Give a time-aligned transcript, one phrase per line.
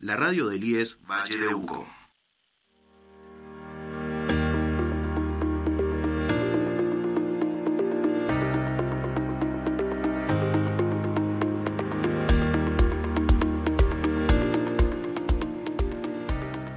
[0.00, 1.86] La radio del IES Valle de Uco.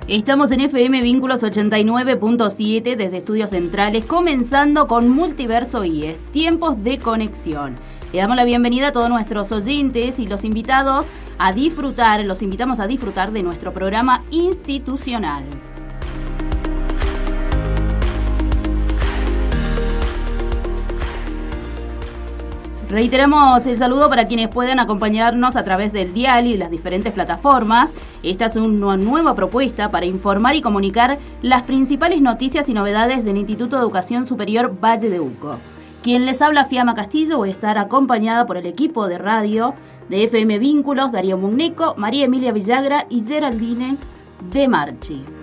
[0.10, 7.76] Estamos en FM Vínculos 89.7 desde Estudios Centrales, comenzando con Multiverso IES, tiempos de conexión.
[8.12, 12.80] Le damos la bienvenida a todos nuestros oyentes y los invitados a disfrutar, los invitamos
[12.80, 15.44] a disfrutar de nuestro programa institucional.
[22.89, 27.13] Reiteramos el saludo para quienes puedan acompañarnos a través del dial y de las diferentes
[27.13, 27.93] plataformas.
[28.23, 33.38] Esta es una nueva propuesta para informar y comunicar las principales noticias y novedades del
[33.38, 35.59] Instituto de Educación Superior Valle de Uco.
[36.02, 39.76] Quien les habla, Fiamma Castillo, voy a estar acompañada por el equipo de radio
[40.09, 43.98] de FM Vínculos, Darío Mugneco, María Emilia Villagra y Geraldine
[44.51, 45.38] de Marchi.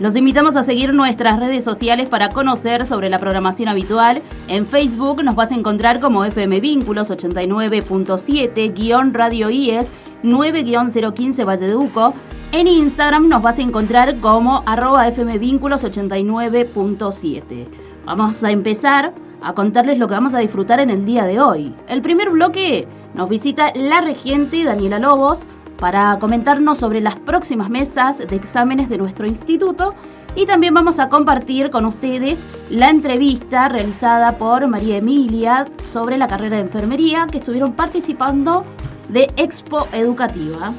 [0.00, 4.22] Los invitamos a seguir nuestras redes sociales para conocer sobre la programación habitual.
[4.46, 9.90] En Facebook nos vas a encontrar como FM Vínculos 89.7, Radio IES
[10.22, 12.14] 9-015 Valle de Uco.
[12.52, 17.66] En Instagram nos vas a encontrar como arroba FM Vínculos 89.7.
[18.04, 21.74] Vamos a empezar a contarles lo que vamos a disfrutar en el día de hoy.
[21.88, 25.44] El primer bloque nos visita la regente Daniela Lobos,
[25.78, 29.94] para comentarnos sobre las próximas mesas de exámenes de nuestro instituto
[30.34, 36.26] y también vamos a compartir con ustedes la entrevista realizada por María Emilia sobre la
[36.26, 38.64] carrera de enfermería que estuvieron participando
[39.08, 40.74] de Expo Educativa.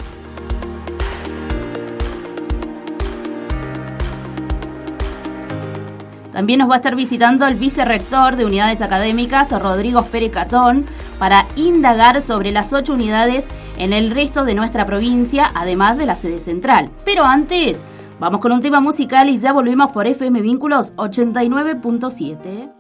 [6.31, 10.85] También nos va a estar visitando el vicerrector de unidades académicas, Rodrigo Pérez Catón,
[11.17, 16.15] para indagar sobre las ocho unidades en el resto de nuestra provincia, además de la
[16.15, 16.91] sede central.
[17.05, 17.85] Pero antes,
[18.19, 22.73] vamos con un tema musical y ya volvemos por FM Vínculos 89.7.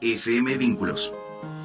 [0.00, 1.12] FM Vínculos.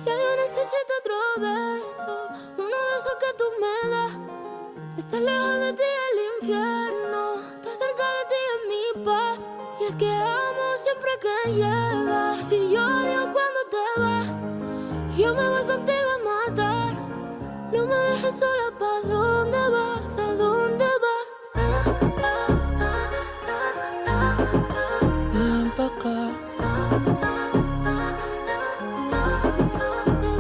[0.06, 2.18] Ya yo necesito otro beso,
[2.58, 4.12] uno de esos que tú me das.
[4.98, 9.40] Estar lejos de ti el infierno, estar cerca de ti es mi paz.
[9.82, 12.48] Y es que amo siempre que llegas.
[12.48, 14.46] Si yo odio cuando te vas,
[15.18, 16.94] yo me voy contigo a matar.
[17.74, 20.18] No me dejes sola, ¿pa' dónde vas?
[20.18, 21.28] ¿A dónde vas?
[25.34, 26.32] Ven pa' acá.
[26.60, 26.64] ¿A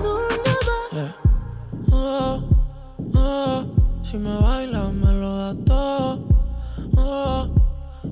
[0.03, 0.91] dónde vas?
[0.91, 1.15] Yeah.
[1.91, 2.43] Oh,
[3.15, 3.65] oh,
[4.03, 6.27] si me bailas me lo das todo.
[6.97, 7.47] Oh,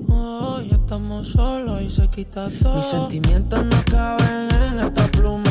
[0.08, 2.76] oh, ya estamos solos y se quita todo.
[2.76, 5.49] Mis sentimientos no caben en esta pluma.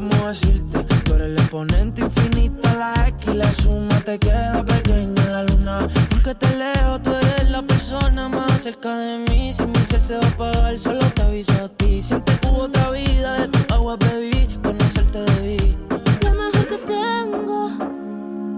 [0.00, 0.78] ¿Cómo decirte?
[1.04, 5.42] Tú eres el exponente infinito, la X y la suma te queda pequeña en la
[5.44, 5.86] luna.
[6.08, 9.52] Porque te leo, tú eres la persona más cerca de mí.
[9.52, 12.02] Si mi ser se va a apagar, solo te aviso a ti.
[12.02, 15.76] Siente que hubo otra vida, de tu agua bebí, conocerte debí.
[16.22, 17.68] Lo mejor que tengo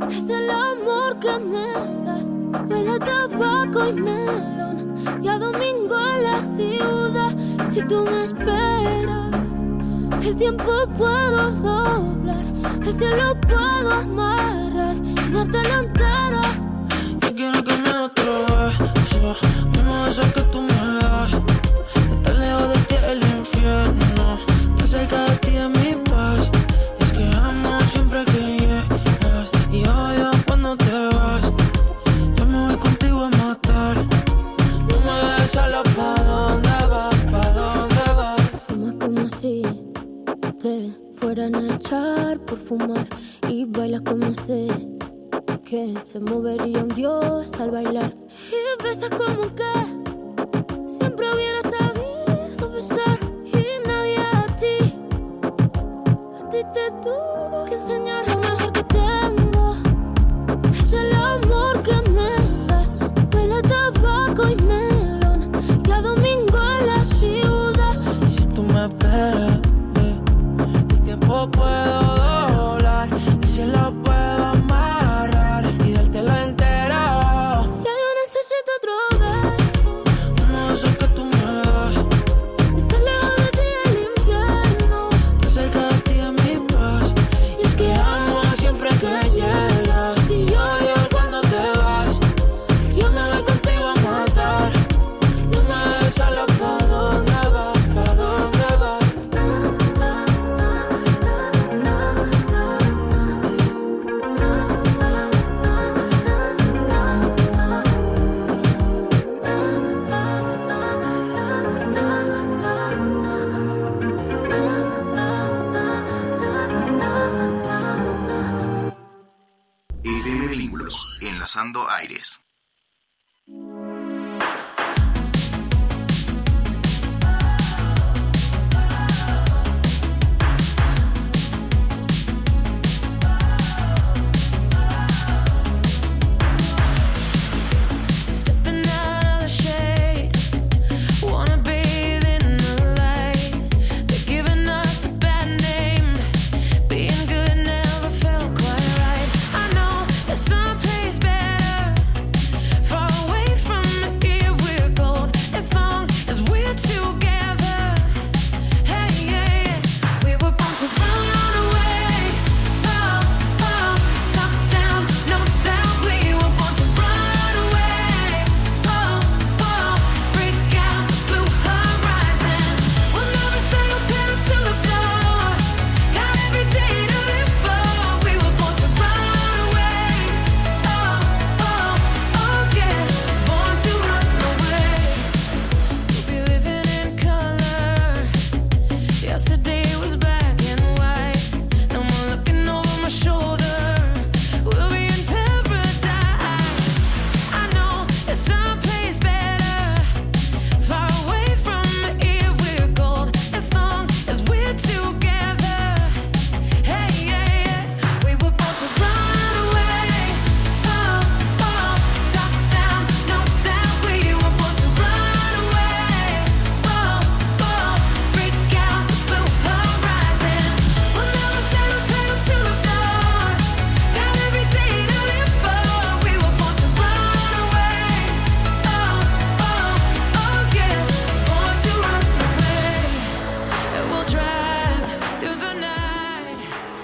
[0.09, 1.73] es el amor que me
[2.07, 2.71] das.
[2.71, 4.95] Huele tabaco y melón.
[5.23, 7.33] Y a domingo en la ciudad.
[7.71, 9.42] Si tú me esperas,
[10.21, 12.45] el tiempo puedo doblar.
[12.85, 15.93] El cielo puedo amarrar y dártelo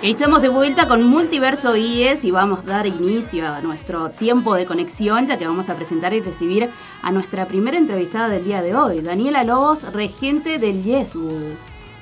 [0.01, 4.65] Estamos de vuelta con Multiverso IES y vamos a dar inicio a nuestro tiempo de
[4.65, 6.71] conexión, ya que vamos a presentar y recibir
[7.03, 11.57] a nuestra primera entrevistada del día de hoy, Daniela Lobos, regente del YESU.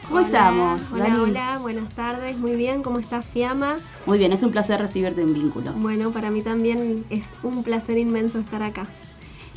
[0.09, 0.91] ¿Cómo estamos?
[0.93, 3.79] Hola, hola, buenas tardes, muy bien, ¿cómo estás, Fiamma?
[4.05, 5.81] Muy bien, es un placer recibirte en Vínculos.
[5.81, 8.87] Bueno, para mí también es un placer inmenso estar acá.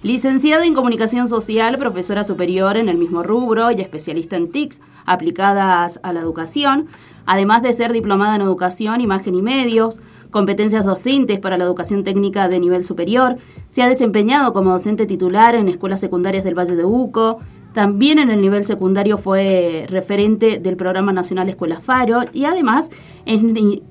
[0.02, 6.00] Licenciada en Comunicación Social, profesora superior en el mismo rubro y especialista en TICs aplicadas
[6.04, 6.88] a la educación,
[7.26, 10.00] además de ser diplomada en Educación, Imagen y Medios,
[10.32, 13.38] competencias docentes para la educación técnica de nivel superior,
[13.70, 17.40] se ha desempeñado como docente titular en escuelas secundarias del Valle de Uco,
[17.74, 22.90] también en el nivel secundario fue referente del Programa Nacional Escuela Faro y además
[23.26, 23.42] es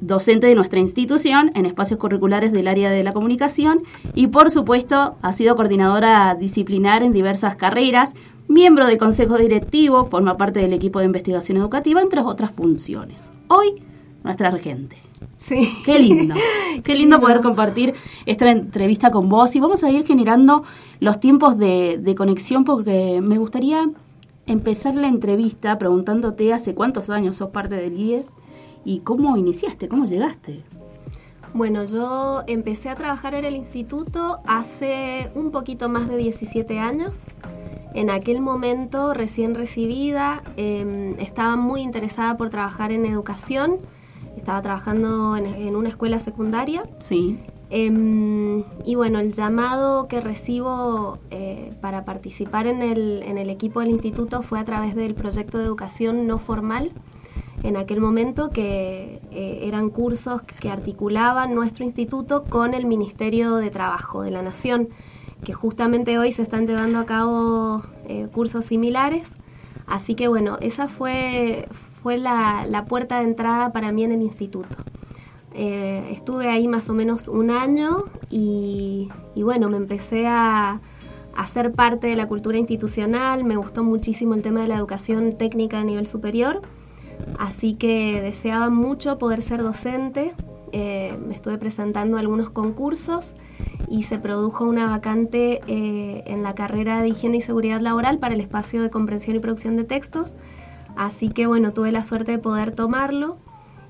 [0.01, 3.83] docente de nuestra institución en espacios curriculares del área de la comunicación
[4.15, 8.15] y por supuesto ha sido coordinadora disciplinar en diversas carreras,
[8.49, 13.33] miembro del Consejo Directivo, forma parte del equipo de investigación educativa, entre otras funciones.
[13.47, 13.83] Hoy,
[14.25, 14.97] nuestra regente.
[15.37, 15.69] Sí.
[15.85, 16.35] Qué lindo.
[16.85, 17.95] Qué lindo poder compartir
[18.27, 20.65] esta entrevista con vos y vamos a ir generando
[21.01, 23.91] los tiempos de, de conexión porque me gustaría
[24.47, 28.33] empezar la entrevista preguntándote hace cuántos años sos parte del IES
[28.85, 30.63] y cómo iniciaste, cómo llegaste.
[31.55, 37.27] Bueno, yo empecé a trabajar en el instituto hace un poquito más de 17 años.
[37.95, 43.79] En aquel momento, recién recibida, em, estaba muy interesada por trabajar en educación.
[44.37, 46.85] Estaba trabajando en, una escuela secundaria.
[47.01, 47.39] Sí.
[47.71, 53.81] Em, y bueno, el llamado que recibo eh, para participar en el, en el equipo
[53.81, 56.93] del instituto fue a través del proyecto de educación no formal
[57.63, 63.71] en aquel momento, que eh, eran cursos que articulaban nuestro instituto con el Ministerio de
[63.71, 64.89] Trabajo de la Nación,
[65.45, 69.35] que justamente hoy se están llevando a cabo eh, cursos similares.
[69.87, 71.69] Así que bueno, esa fue,
[72.03, 74.77] fue la, puerta de entrada para mí en el instituto.
[75.61, 80.81] Eh, estuve ahí más o menos un año y, bueno, me empecé a,
[81.37, 85.37] a ser parte de la cultura institucional, me gustó muchísimo el tema de la educación
[85.37, 86.63] técnica a nivel superior
[87.39, 90.35] Así que deseaba mucho poder ser docente.
[90.73, 93.33] Eh, me estuve presentando algunos concursos
[93.89, 98.35] y se produjo una vacante eh, en la carrera de higiene y seguridad laboral para
[98.35, 100.37] el espacio de comprensión y producción de textos.
[100.97, 103.39] Así que bueno, tuve la suerte de poder tomarlo.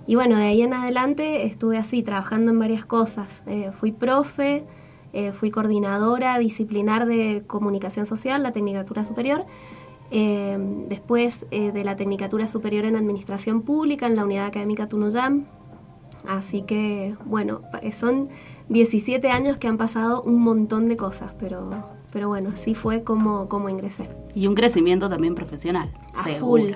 [0.09, 3.45] Y bueno, de ahí en adelante estuve así, trabajando en varias cosas.
[3.47, 4.65] Eh, fui profe,
[5.33, 9.47] fui coordinadora disciplinar de comunicación social, la Tecnicatura Superior,
[10.11, 15.45] Em, después eh, de la Tecnicatura Superior en Administración Pública en la Unidad Académica Tunuyam.
[16.27, 17.61] Así que, bueno,
[17.93, 18.29] son
[18.71, 23.49] 17 años que han pasado un montón de cosas, pero, pero bueno, así fue como,
[23.49, 24.09] como ingresé.
[24.35, 25.93] Y un crecimiento también profesional.
[26.15, 26.73] A full,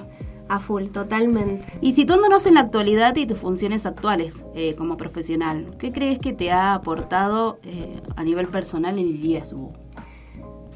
[0.53, 1.65] A full, totalmente.
[1.81, 6.35] Y situándonos en la actualidad y tus funciones actuales eh, como profesional, ¿qué crees que
[6.35, 9.73] te ha aportado eh, a nivel personal el IESBU?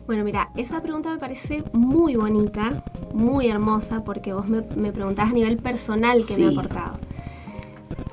[0.06, 5.28] Bueno, mira, esa pregunta me parece muy bonita, muy hermosa, porque vos me, me preguntás
[5.28, 6.96] a nivel personal qué me ha aportado.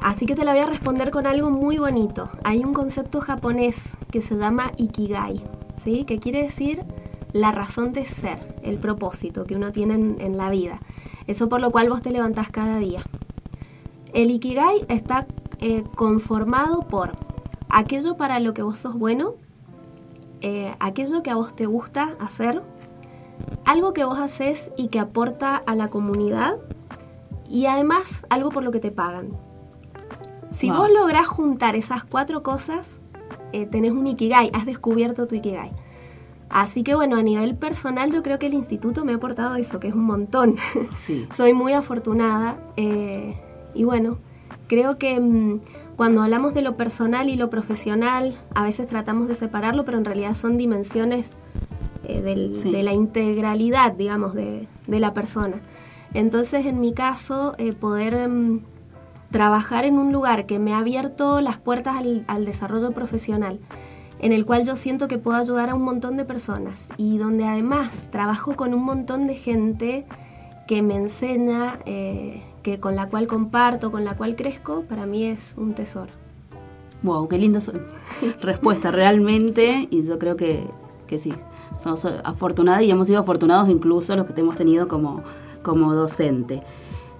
[0.01, 2.29] Así que te la voy a responder con algo muy bonito.
[2.43, 5.41] Hay un concepto japonés que se llama Ikigai,
[5.81, 6.03] ¿sí?
[6.03, 6.83] que quiere decir
[7.33, 10.79] la razón de ser, el propósito que uno tiene en la vida.
[11.27, 13.03] Eso por lo cual vos te levantás cada día.
[14.13, 15.25] El Ikigai está
[15.59, 17.13] eh, conformado por
[17.69, 19.35] aquello para lo que vos sos bueno,
[20.41, 22.61] eh, aquello que a vos te gusta hacer,
[23.65, 26.57] algo que vos haces y que aporta a la comunidad
[27.49, 29.29] y además algo por lo que te pagan.
[30.51, 32.99] Si vos lográs juntar esas cuatro cosas,
[33.53, 35.71] eh, tenés un Ikigai, has descubierto tu Ikigai.
[36.53, 39.79] Así que bueno, a nivel personal yo creo que el instituto me ha aportado eso,
[39.79, 40.57] que es un montón.
[41.31, 43.35] Soy muy afortunada eh,
[43.73, 44.19] y bueno,
[44.67, 45.61] creo que mm,
[45.95, 50.05] cuando hablamos de lo personal y lo profesional, a veces tratamos de separarlo, pero en
[50.05, 51.31] realidad son dimensiones
[52.03, 55.55] eh, de la integralidad, digamos, de, la persona.
[56.13, 58.61] Entonces, en mi caso, eh, poder mm,
[59.31, 61.95] trabajar en un lugar que me ha abierto las puertas
[62.27, 63.59] al desarrollo profesional,
[64.23, 67.43] en el cual yo siento que puedo ayudar a un montón de personas y donde
[67.43, 70.05] además trabajo con un montón de gente
[70.65, 75.25] que me enseña, eh, que con la cual comparto, con la cual crezco, para mí
[75.25, 76.13] es un tesoro.
[77.01, 77.59] Wow, qué linda
[78.41, 80.63] respuesta realmente y yo creo que,
[81.05, 81.33] que sí,
[81.77, 85.21] somos afortunadas y hemos sido afortunados incluso los que te hemos tenido como,
[85.63, 86.63] como docente.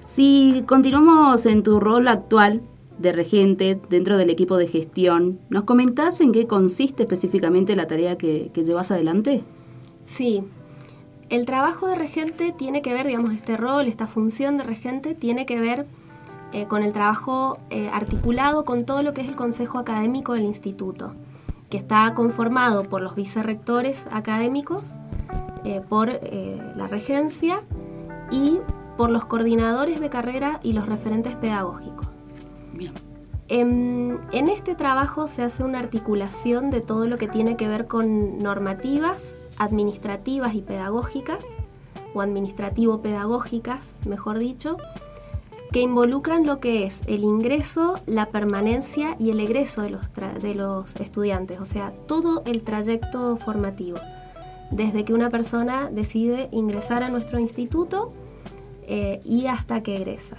[0.05, 2.61] Si continuamos en tu rol actual,
[2.97, 5.39] de regente dentro del equipo de gestión.
[5.49, 9.43] ¿Nos comentás en qué consiste específicamente la tarea que, llevas adelante?
[10.05, 10.43] Sí,
[11.29, 15.45] el trabajo de regente tiene que ver, digamos, este rol, esta función de regente tiene
[15.45, 15.85] que ver
[16.51, 20.43] eh, con el trabajo eh, articulado con todo lo que es el consejo académico del
[20.43, 21.15] instituto,
[21.69, 24.93] que está conformado por los vicerrectores académicos,
[25.65, 26.19] eh, por
[26.75, 27.63] la regencia
[28.29, 28.59] y
[28.97, 32.12] por los coordinadores de carrera y los referentes pedagógicos.
[33.49, 38.39] En, este trabajo se hace una articulación de todo lo que tiene que ver con
[38.39, 41.45] normativas administrativas y pedagógicas,
[42.15, 44.77] o administrativo-pedagógicas, mejor dicho,
[45.71, 50.01] que involucran lo que es el ingreso, la permanencia y el egreso de los,
[50.41, 53.97] de los estudiantes, o sea, todo el trayecto formativo,
[54.71, 58.13] desde que una persona decide ingresar a nuestro instituto
[58.87, 60.37] eh, y hasta que egresa.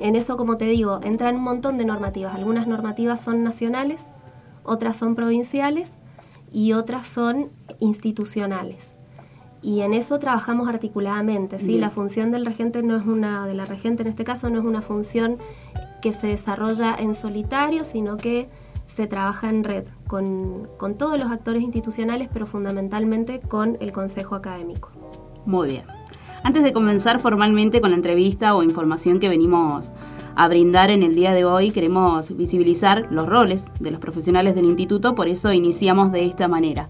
[0.00, 2.34] En eso, como te digo, entran un montón de normativas.
[2.34, 4.08] Algunas normativas son nacionales,
[4.62, 5.96] otras son provinciales
[6.52, 7.50] y otras son
[7.80, 8.94] institucionales.
[9.62, 11.78] Y en eso trabajamos articuladamente, ¿sí?
[11.78, 14.64] La función del regente no es una, de la regente en este caso, no es
[14.64, 15.38] una función
[16.02, 18.48] que se desarrolla en solitario, sino que
[18.86, 24.36] se trabaja en red con, con todos los actores institucionales, pero fundamentalmente con el Consejo
[24.36, 24.90] Académico.
[25.46, 25.95] Muy bien.
[26.46, 29.90] Antes de comenzar formalmente con la entrevista o información que venimos
[30.36, 34.66] a brindar en el día de hoy, queremos visibilizar los roles de los profesionales del
[34.66, 36.88] instituto, por eso iniciamos de esta manera.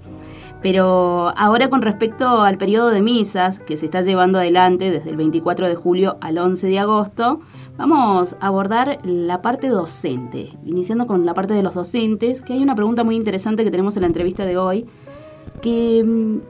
[0.61, 5.17] Pero ahora con respecto al periodo de misas que se está llevando adelante desde el
[5.17, 7.41] 24 de julio al 11 de agosto,
[7.79, 12.63] vamos a abordar la parte docente, iniciando con la parte de los docentes, que hay
[12.63, 14.85] una pregunta muy interesante que tenemos en la entrevista de hoy,
[15.63, 16.41] que mm,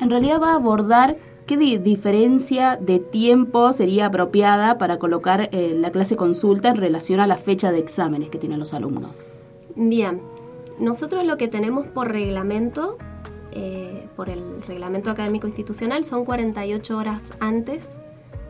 [0.00, 1.16] en realidad va a abordar
[1.48, 7.26] ¿Qué diferencia de tiempo sería apropiada para colocar eh, la clase consulta en relación a
[7.26, 9.12] la fecha de exámenes que tienen los alumnos?
[9.74, 10.20] Bien,
[10.78, 12.98] nosotros lo que tenemos por reglamento,
[13.52, 17.96] eh, por el reglamento académico institucional, son 48 horas antes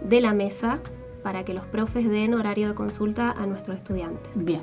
[0.03, 0.81] de la mesa
[1.23, 4.45] para que los profes den horario de consulta a nuestros estudiantes.
[4.45, 4.63] Bien.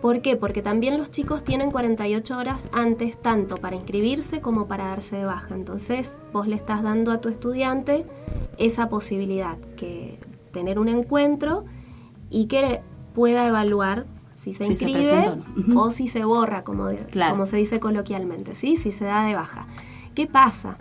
[0.00, 0.36] ¿Por qué?
[0.36, 5.24] Porque también los chicos tienen 48 horas antes tanto para inscribirse como para darse de
[5.24, 5.54] baja.
[5.54, 8.06] Entonces vos le estás dando a tu estudiante
[8.56, 10.18] esa posibilidad, que
[10.52, 11.64] tener un encuentro
[12.30, 12.80] y que
[13.14, 15.34] pueda evaluar si se inscribe
[15.76, 16.88] o si se borra, como,
[17.28, 18.76] como se dice coloquialmente, ¿sí?
[18.76, 19.66] si se da de baja.
[20.14, 20.78] ¿Qué pasa?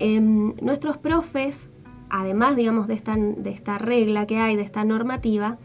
[0.00, 1.68] Em, nuestros profes,
[2.10, 5.58] además digamos de esta, de esta regla que hay, de esta normativa,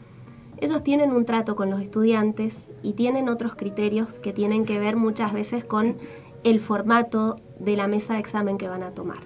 [0.62, 4.96] ellos tienen un trato con los estudiantes y tienen otros criterios que tienen que ver
[4.96, 5.98] muchas veces con
[6.44, 9.20] el formato de la mesa de examen que van a tomar.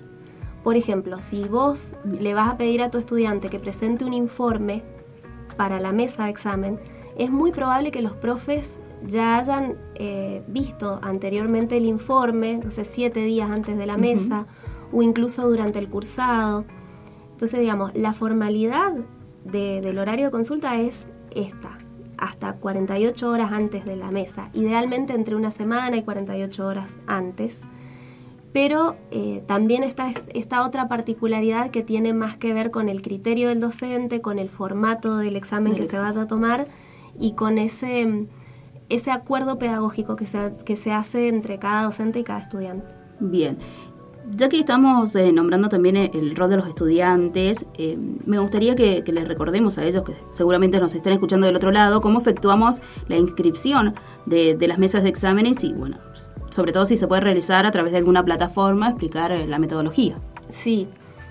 [0.64, 4.82] Por ejemplo, si vos le vas a pedir a tu estudiante que presente un informe
[5.58, 6.80] para la mesa de examen,
[7.18, 12.86] es muy probable que los profes ya hayan eh, visto anteriormente el informe, no sé,
[12.86, 14.48] siete días antes de la mesa,
[14.92, 16.66] o incluso durante el cursado.
[17.32, 18.94] Entonces, digamos, la formalidad
[19.44, 21.78] del horario de consulta es esta,
[22.18, 27.62] hasta 48 horas antes de la mesa, idealmente entre una semana y 48 horas antes.
[28.54, 33.50] Pero eh, también está esta otra particularidad que tiene más que ver con el criterio
[33.50, 36.68] del docente, con el formato del examen que se vaya a tomar
[37.20, 38.28] y con ese,
[38.88, 42.96] ese acuerdo pedagógico que se, que se hace entre cada docente y cada estudiante.
[43.20, 43.58] Bien,
[44.32, 49.04] ya que estamos eh, nombrando también el rol de los estudiantes, eh, me gustaría que,
[49.06, 53.18] les recordemos a ellos, que seguramente nos están escuchando del otro lado, cómo efectuamos la
[53.18, 53.94] inscripción
[54.26, 55.98] de, las mesas de exámenes y, bueno,
[56.50, 60.16] sobre todo si se puede realizar a través de alguna plataforma, explicar eh, la metodología.
[60.50, 60.88] Sí,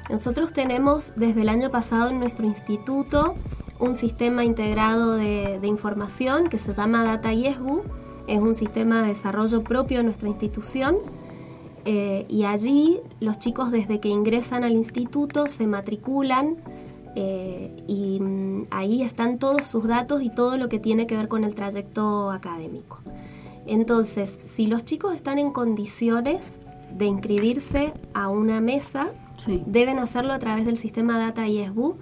[0.09, 3.35] nosotros tenemos desde el año pasado en nuestro instituto
[3.81, 7.83] un sistema integrado de, de información que se llama Data YesBu,
[8.27, 10.97] es un sistema de desarrollo propio de nuestra institución
[11.85, 16.57] eh, y allí los chicos desde que ingresan al instituto se matriculan
[17.15, 21.29] eh, y mm, ahí están todos sus datos y todo lo que tiene que ver
[21.29, 23.01] con el trayecto académico.
[23.67, 26.59] Entonces, si los chicos están en condiciones
[26.93, 29.09] de inscribirse a una mesa,
[29.67, 31.97] deben hacerlo a través del sistema Data ISBU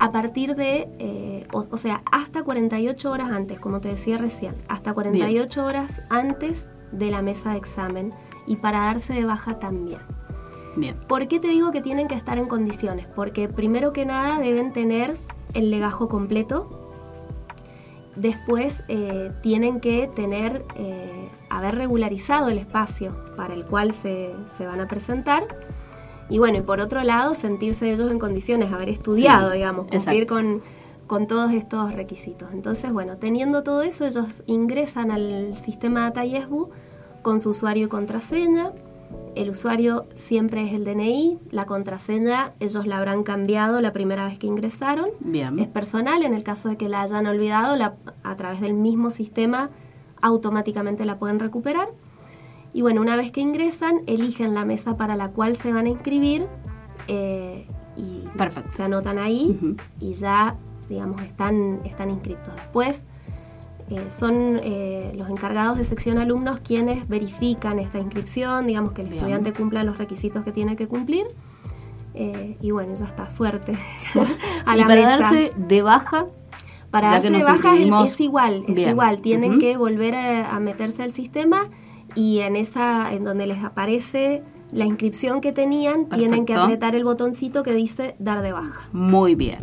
[0.00, 4.94] a partir de, eh, o, sea, hasta 48 horas antes, como te decía recién, hasta
[4.94, 8.12] 48 horas antes de la mesa de examen
[8.46, 10.00] y para darse de baja también.
[10.76, 10.96] Bien.
[11.08, 13.06] ¿Por qué te digo que tienen que estar en condiciones?
[13.06, 15.18] Porque primero que nada deben tener
[15.54, 16.74] el legajo completo.
[18.16, 24.80] Después eh, tienen que tener, eh, haber regularizado el espacio para el cual se, van
[24.80, 25.46] a presentar.
[26.28, 30.62] Y bueno, y por otro lado, sentirse ellos en condiciones, haber estudiado, digamos, cumplir con,
[31.08, 32.50] con todos estos requisitos.
[32.52, 36.68] Entonces, bueno, teniendo todo eso, ellos ingresan al sistema Data YesBu
[37.22, 38.72] con su usuario y contraseña.
[39.34, 44.38] El usuario siempre es el DNI, la contraseña ellos la habrán cambiado la primera vez
[44.38, 45.08] que ingresaron.
[45.20, 45.58] Bien.
[45.58, 49.10] Es personal, en el caso de que la hayan olvidado, la, a través del mismo
[49.10, 49.70] sistema
[50.20, 51.88] automáticamente la pueden recuperar.
[52.74, 55.88] Y bueno, una vez que ingresan, eligen la mesa para la cual se van a
[55.88, 56.46] inscribir
[57.06, 57.66] eh,
[57.96, 58.24] y
[58.76, 60.56] se anotan ahí y ya,
[60.88, 62.54] digamos, están, están inscritos.
[62.54, 63.04] Después
[63.90, 69.14] eh, son eh, los encargados de sección alumnos quienes verifican esta inscripción, digamos que el
[69.14, 71.26] estudiante cumpla los requisitos que tiene que cumplir.
[72.12, 73.78] Eh, y bueno, ya está, suerte.
[74.66, 76.26] a la para darse de baja.
[76.90, 79.20] Para darse de baja es, igual, es igual.
[79.20, 81.70] Tienen que volver a, meterse al sistema
[82.14, 87.04] y en esa, en donde les aparece la inscripción que tenían, tienen que apretar el
[87.04, 88.88] botoncito que dice dar de baja.
[88.92, 89.60] Muy bien.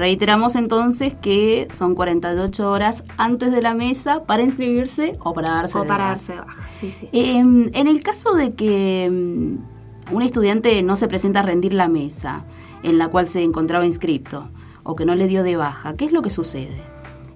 [0.00, 5.76] Reiteramos entonces que son 48 horas antes de la mesa para inscribirse o para darse
[5.76, 6.62] o para darse baja.
[6.72, 7.10] Sí, sí.
[7.12, 11.88] Em, en el caso de que mm, un estudiante no se presenta a rendir la
[11.88, 12.46] mesa
[12.82, 14.48] en la cual se encontraba inscrito
[14.84, 16.80] o que no le dio de baja, ¿qué es lo que sucede?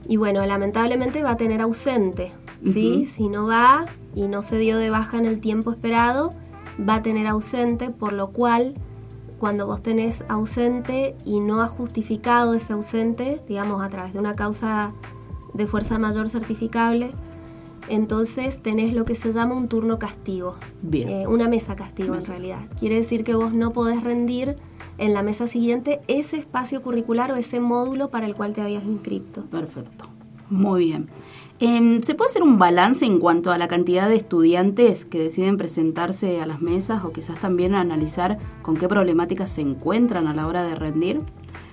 [0.08, 2.32] Y bueno, lamentablemente va a tener ausente,
[2.64, 3.04] ¿sí?
[3.04, 6.32] Si no va y no se dio de baja en el tiempo esperado,
[6.80, 8.72] va a tener ausente, por lo cual
[9.38, 14.34] cuando vos tenés ausente y no has justificado ese ausente, digamos, a través de una
[14.34, 14.92] causa
[15.52, 17.12] de fuerza mayor certificable,
[17.88, 20.56] entonces tenés lo que se llama un turno castigo,
[20.92, 22.60] eh, una mesa castigo en realidad.
[22.78, 24.56] Quiere decir que vos no podés rendir
[24.98, 28.84] en la mesa siguiente ese espacio curricular o ese módulo para el cual te habías
[28.84, 29.44] inscrito.
[29.46, 30.06] Perfecto,
[30.48, 31.08] muy bien.
[31.66, 35.56] Em, ¿Se puede hacer un balance en cuanto a la cantidad de estudiantes que deciden
[35.56, 40.46] presentarse a las mesas o quizás también analizar con qué problemáticas se encuentran a la
[40.46, 41.22] hora de rendir?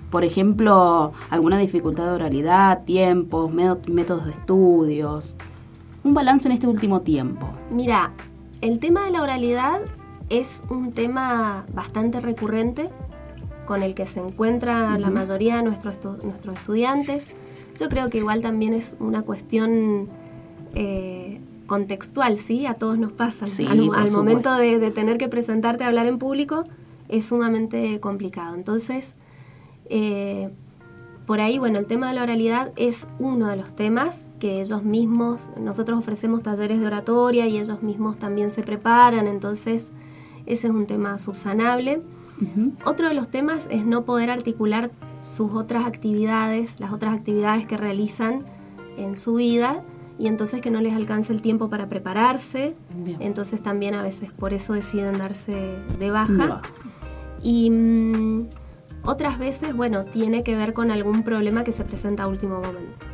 [0.10, 5.36] Por ejemplo, alguna dificultad de oralidad, tiempos, métodos de estudios.
[6.06, 7.50] Un balance en este último tiempo.
[7.70, 8.14] Mira,
[8.62, 9.82] el tema de la oralidad
[10.30, 12.88] es un tema bastante recurrente
[13.66, 17.36] con el que se encuentra la mayoría de nuestros, nuestros estudiantes
[17.82, 20.08] yo creo que igual también es una cuestión
[20.76, 22.68] eh, contextual, ¿sí?
[22.68, 23.46] A todos nos pasa.
[23.68, 26.66] al, momento de, tener que presentarte a hablar en público
[27.10, 28.56] es sumamente complicado.
[28.56, 29.16] Entonces,
[29.86, 30.52] eh,
[31.26, 34.84] por ahí, bueno, el tema de la oralidad es uno de los temas que ellos
[34.84, 39.90] mismos, nosotros ofrecemos talleres de oratoria y ellos mismos también se preparan, entonces
[40.46, 42.04] ese es un tema subsanable.
[42.86, 44.90] Otro de los temas es no poder articular
[45.22, 48.44] sus otras actividades, las otras actividades que realizan
[48.98, 49.84] en su vida
[50.18, 52.76] y entonces que no les alcance el tiempo para prepararse.
[53.20, 56.62] Entonces también a veces por eso deciden darse de baja.
[57.44, 58.50] Y mm,
[59.04, 63.08] otras veces, bueno, tiene que ver con algún problema que se presenta a último momento.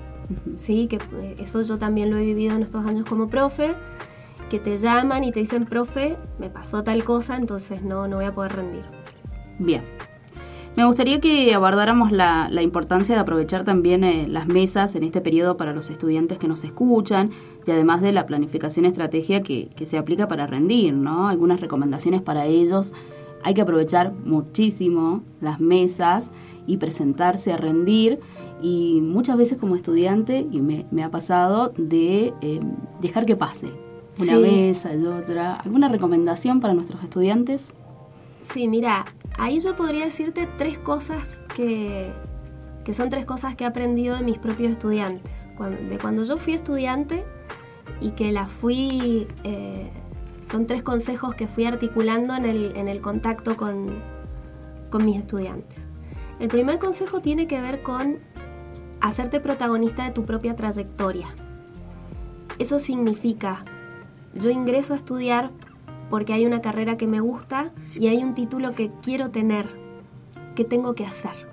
[0.55, 3.73] Sí, que eh, eso yo también lo he vivido en estos años como profe,
[4.49, 8.25] que te llaman y te dicen, profe, me pasó tal cosa, entonces no, no voy
[8.25, 8.83] a poder rendir.
[9.59, 9.83] Bien.
[10.77, 15.57] Me gustaría que abordáramos la, importancia de aprovechar también eh, las mesas en este periodo
[15.57, 17.31] para los estudiantes que nos escuchan
[17.65, 21.29] y además de la planificación estrategia que, que se aplica para rendir, ¿no?
[21.29, 22.93] Algunas recomendaciones para ellos.
[23.43, 26.29] Hay que aprovechar muchísimo las mesas
[26.67, 28.19] y presentarse a rendir
[28.61, 32.59] y muchas veces como estudiante, y me, ha pasado, de eh,
[33.01, 33.71] dejar que pase
[34.19, 35.55] una mesa y otra.
[35.55, 37.73] ¿Alguna recomendación para nuestros estudiantes?
[38.41, 39.05] Sí, mira,
[39.37, 42.11] ahí yo podría decirte tres cosas que,
[42.83, 45.45] que son tres cosas que he aprendido de mis propios estudiantes.
[45.89, 47.25] de cuando yo fui estudiante
[47.99, 49.89] y que la fui, eh,
[50.45, 54.01] son tres consejos que fui articulando en el, en el contacto con,
[54.89, 55.89] con mis estudiantes.
[56.39, 58.19] El primer consejo tiene que ver con
[59.01, 61.27] hacerte protagonista de tu propia trayectoria.
[62.59, 63.63] Eso significa,
[64.33, 65.51] yo ingreso a estudiar
[66.09, 69.67] porque hay una carrera que me gusta y hay un título que quiero tener.
[70.55, 71.47] ¿Qué tengo que hacer?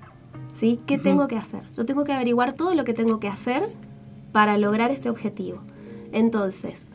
[0.54, 0.80] ¿Sí?
[0.86, 1.62] ¿Qué tengo que hacer?
[1.72, 3.64] Yo tengo que averiguar todo lo que tengo que hacer
[4.32, 5.58] para lograr este objetivo.
[6.12, 6.86] Entonces,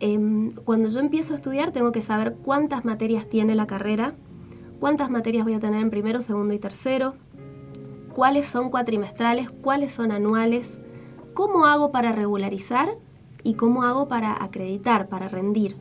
[0.00, 4.14] em, cuando yo empiezo a estudiar tengo que saber cuántas materias tiene la carrera,
[4.80, 7.14] cuántas materias voy a tener en primero, segundo y tercero,
[8.12, 10.78] cuáles son cuatrimestrales, cuáles son anuales,
[11.32, 12.96] cómo hago para regularizar
[13.42, 15.76] y cómo hago para acreditar, para rendir.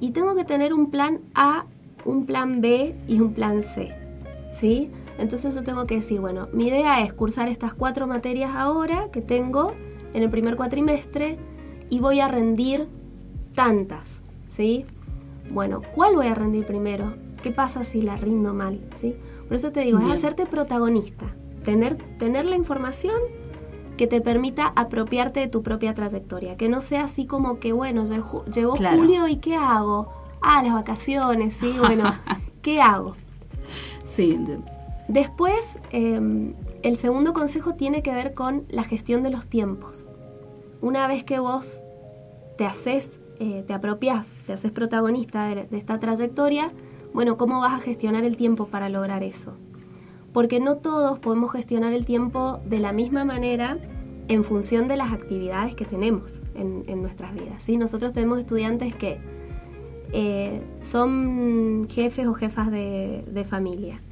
[0.00, 1.66] Y tengo que tener un plan A,
[2.04, 3.92] un plan B y un plan C.
[4.52, 4.90] ¿Sí?
[5.18, 9.22] Entonces yo tengo que decir, bueno, mi idea es cursar estas cuatro materias ahora que
[9.22, 9.72] tengo
[10.12, 11.38] en el primer cuatrimestre
[11.88, 12.88] y voy a rendir
[13.54, 14.84] tantas, ¿sí?
[15.50, 17.14] Bueno, ¿cuál voy a rendir primero?
[17.42, 18.80] ¿Qué pasa si la rindo mal?
[18.94, 19.16] ¿sí?
[19.46, 21.26] Por eso te digo, es hacerte protagonista,
[21.64, 23.16] tener, tener la información
[23.96, 28.04] que te permita apropiarte de tu propia trayectoria, que no sea así como que, bueno,
[28.04, 30.12] llegó, julio y ¿qué hago?
[30.42, 32.04] Ah, las vacaciones, sí, bueno,
[32.62, 33.16] ¿qué hago?
[34.06, 34.38] Sí.
[35.08, 40.08] Después, em, el segundo consejo tiene que ver con la gestión de los tiempos.
[40.80, 41.80] Una vez que vos
[42.58, 46.72] te haces, eh, te apropias, te haces protagonista de esta trayectoria,
[47.12, 49.54] bueno, ¿cómo vas a gestionar el tiempo para lograr eso?
[50.36, 53.78] Porque no todos podemos gestionar el tiempo de la misma manera
[54.28, 57.62] en función de las actividades que tenemos en, nuestras vidas.
[57.62, 57.78] ¿sí?
[57.78, 59.16] Nosotros tenemos estudiantes que
[60.12, 64.02] eh, son jefes o jefas de, familia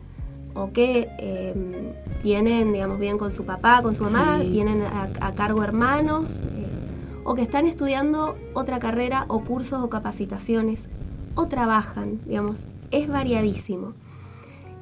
[0.54, 5.62] o que em, tienen, digamos, bien con su papá, con su mamá, tienen a, cargo
[5.62, 10.88] hermanos, eh, o que están estudiando otra carrera o cursos o capacitaciones,
[11.34, 13.92] o trabajan, digamos es variadísimo.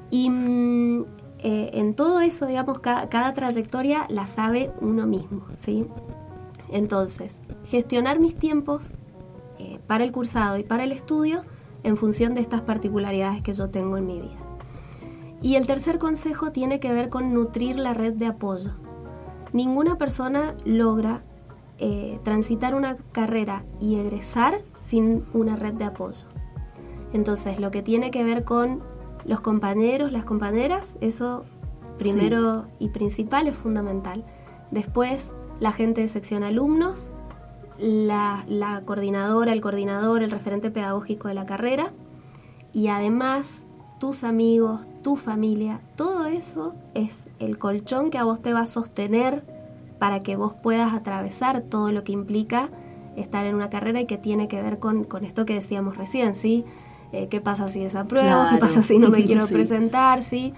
[0.08, 1.04] Y mm,
[1.44, 5.86] eh, en todo eso, digamos, cada, trayectoria la sabe uno mismo, ¿sí?
[6.70, 8.84] Entonces, gestionar mis tiempos
[9.58, 11.42] eh, para el cursado y para el estudio
[11.82, 14.38] en función de estas particularidades que yo tengo en mi vida.
[15.42, 18.70] Y el tercer consejo tiene que ver con nutrir la red de apoyo.
[19.52, 21.24] Ninguna persona logra
[21.78, 26.24] eh, transitar una carrera y egresar sin una red de apoyo.
[27.12, 28.91] Entonces, lo que tiene que ver con
[29.24, 31.44] los compañeros, las compañeras, eso
[31.98, 34.24] primero y principal es fundamental.
[34.70, 35.30] Después,
[35.60, 37.10] la gente de sección alumnos,
[37.78, 41.92] la, coordinadora, el coordinador, el referente pedagógico de la carrera
[42.72, 43.62] y además
[44.00, 48.66] tus amigos, tu familia, todo eso es el colchón que a vos te va a
[48.66, 49.44] sostener
[49.98, 52.70] para que vos puedas atravesar todo lo que implica
[53.16, 56.34] estar en una carrera y que tiene que ver con, con esto que decíamos recién,
[56.34, 56.64] ¿sí?
[57.12, 60.54] Eh, qué pasa si desapruebo, qué pasa si no me quiero presentar, ¿sí?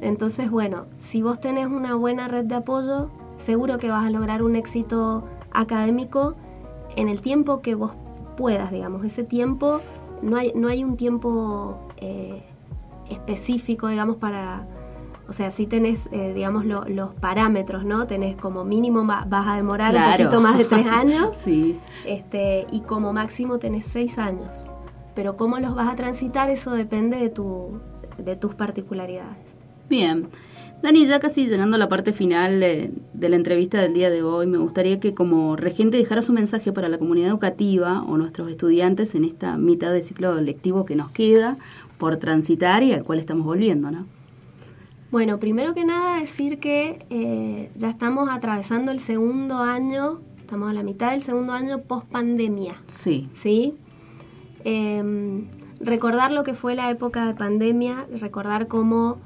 [0.00, 4.42] Entonces, bueno, si vos tenés una buena red de apoyo, seguro que vas a lograr
[4.42, 6.34] un éxito académico
[6.96, 7.94] en el tiempo que vos
[8.36, 9.04] puedas, digamos.
[9.04, 9.80] Ese tiempo,
[10.20, 12.42] no hay, no hay un tiempo eh,
[13.08, 14.66] específico, digamos, para...
[15.26, 18.06] O sea, si tenés, eh, digamos, los parámetros, ¿no?
[18.06, 21.34] Tenés como mínimo vas a demorar un poquito más de tres años.
[21.34, 21.80] sí.
[22.04, 24.68] Este, y como máximo tenés seis años
[25.14, 27.80] pero cómo los vas a transitar eso depende de, tu,
[28.18, 29.36] de tus particularidades.
[29.88, 30.28] Bien.
[30.82, 34.46] Dani, ya casi llegando a la parte final de, la entrevista del día de hoy,
[34.46, 39.14] me gustaría que como regente dejara su mensaje para la comunidad educativa o nuestros estudiantes
[39.14, 41.56] en esta mitad de ciclo lectivo que nos queda
[41.96, 44.04] por transitar y al cual estamos volviendo, ¿no?
[45.10, 50.74] Bueno, primero que nada decir que eh, ya estamos atravesando el segundo año, estamos a
[50.74, 52.74] la mitad del segundo año post pandemia.
[52.88, 53.30] Sí.
[53.32, 53.74] ¿Sí?
[54.64, 55.48] Em,
[55.78, 59.18] recordar lo que fue la época de pandemia, recordar cómo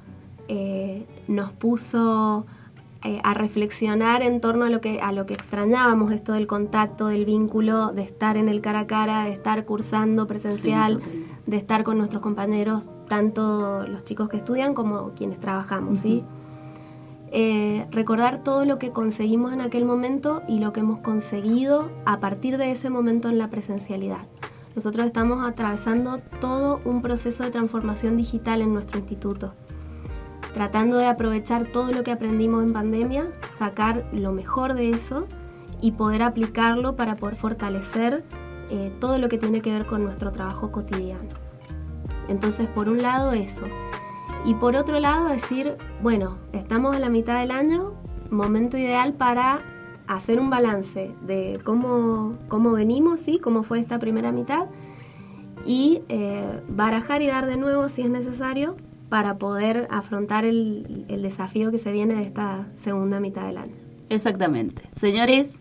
[0.48, 2.44] eh, nos puso
[3.04, 7.06] eh, a reflexionar en torno a lo, que, a lo que extrañábamos, esto del contacto,
[7.06, 11.00] del vínculo, de estar en el cara a cara, de estar cursando presencial,
[11.46, 16.24] de estar con nuestros compañeros, tanto los chicos que estudian como quienes trabajamos, ¿sí?
[17.30, 22.18] Eh, recordar todo lo que conseguimos en aquel momento y lo que hemos conseguido a
[22.18, 24.26] partir de ese momento en la presencialidad.
[24.78, 29.54] Nosotros estamos atravesando todo un proceso de transformación digital en nuestro instituto,
[30.54, 33.26] tratando de aprovechar todo lo que aprendimos en pandemia,
[33.58, 35.26] sacar lo mejor de eso
[35.80, 38.22] y poder aplicarlo para poder fortalecer
[38.70, 41.30] eh, todo lo que tiene que ver con nuestro trabajo cotidiano.
[42.28, 43.64] Entonces, por un lado eso.
[44.44, 47.94] Y por otro lado, decir, bueno, estamos a la mitad del año,
[48.30, 49.60] momento ideal para
[50.08, 53.38] hacer un balance de cómo, cómo venimos, ¿sí?
[53.38, 54.66] cómo fue esta primera mitad,
[55.64, 58.76] y eh, barajar y dar de nuevo si es necesario
[59.10, 63.74] para poder afrontar el, el desafío que se viene de esta segunda mitad del año.
[64.08, 64.82] Exactamente.
[64.90, 65.60] Señores,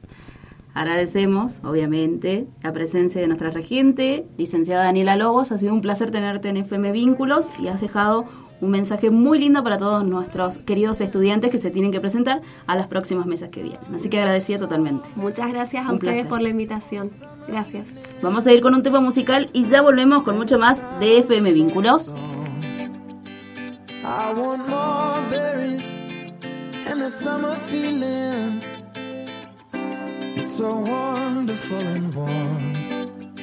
[0.73, 5.51] agradecemos, obviamente, la presencia de nuestra regente, licenciada Daniela Lobos.
[5.51, 8.25] Ha sido un placer tenerte en FM Vínculos y has dejado
[8.62, 12.76] un mensaje muy lindo para todos nuestros queridos estudiantes que se tienen que presentar a
[12.76, 13.82] las próximas mesas que vienen.
[13.93, 15.10] Así que agradecida totalmente.
[15.15, 17.10] Muchas gracias a ustedes por la invitación.
[17.48, 17.88] Gracias.
[18.22, 21.52] Vamos a ir con un tema musical y ya volvemos con mucho más de FM
[21.54, 22.13] Vínculos.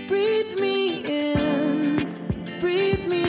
[0.07, 2.09] Breathe me in,
[2.61, 3.23] breathe me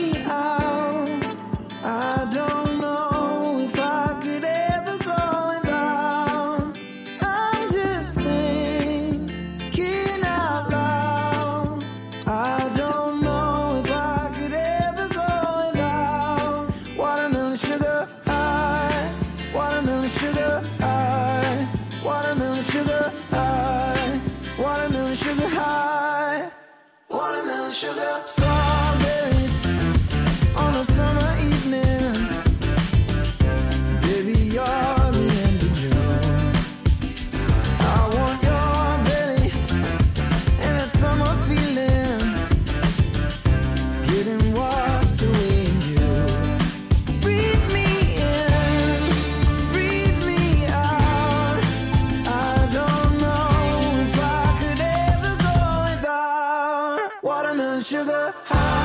[57.82, 58.85] sugar high.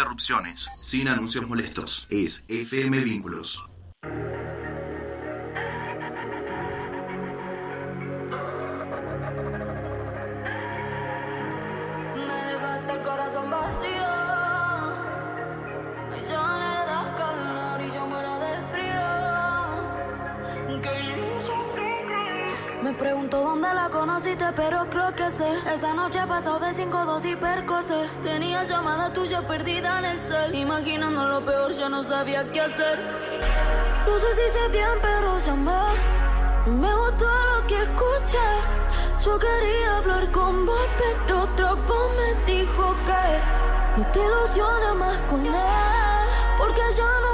[0.00, 2.06] interrupciones, sin anuncios molestos.
[2.08, 3.69] Es FM Vínculos.
[24.56, 25.48] Pero creo que sé.
[25.72, 28.08] Esa noche pasado de 5-2 y percose.
[28.22, 30.54] Tenía llamada tuya perdida en el cel.
[30.54, 32.98] Imaginando lo peor, ya no sabía qué hacer.
[34.06, 36.80] No sé si sé bien, pero llamé.
[36.80, 38.48] Me gustó lo que escuché.
[39.24, 45.20] Yo quería hablar con vos, pero otro voz me dijo que no te ilusiona más
[45.22, 45.54] con él.
[46.58, 47.29] Porque ya no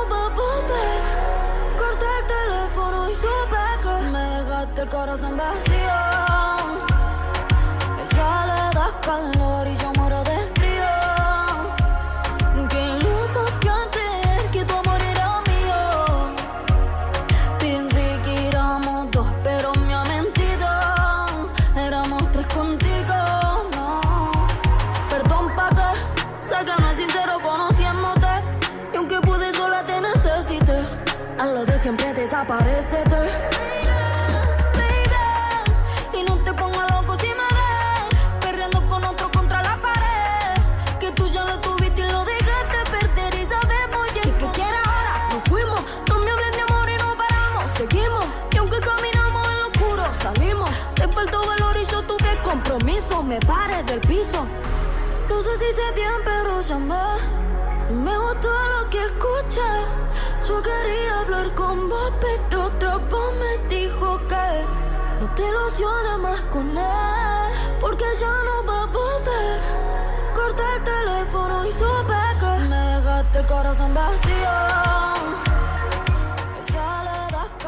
[4.88, 6.15] corazón vacío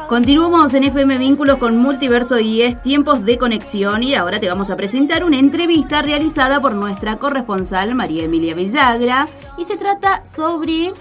[0.09, 4.71] Continuamos en FM Vínculos con Multiverso y es Tiempos de Conexión y ahora te vamos
[4.71, 10.93] a presentar una entrevista realizada por nuestra corresponsal María Emilia Villagra y se trata sobre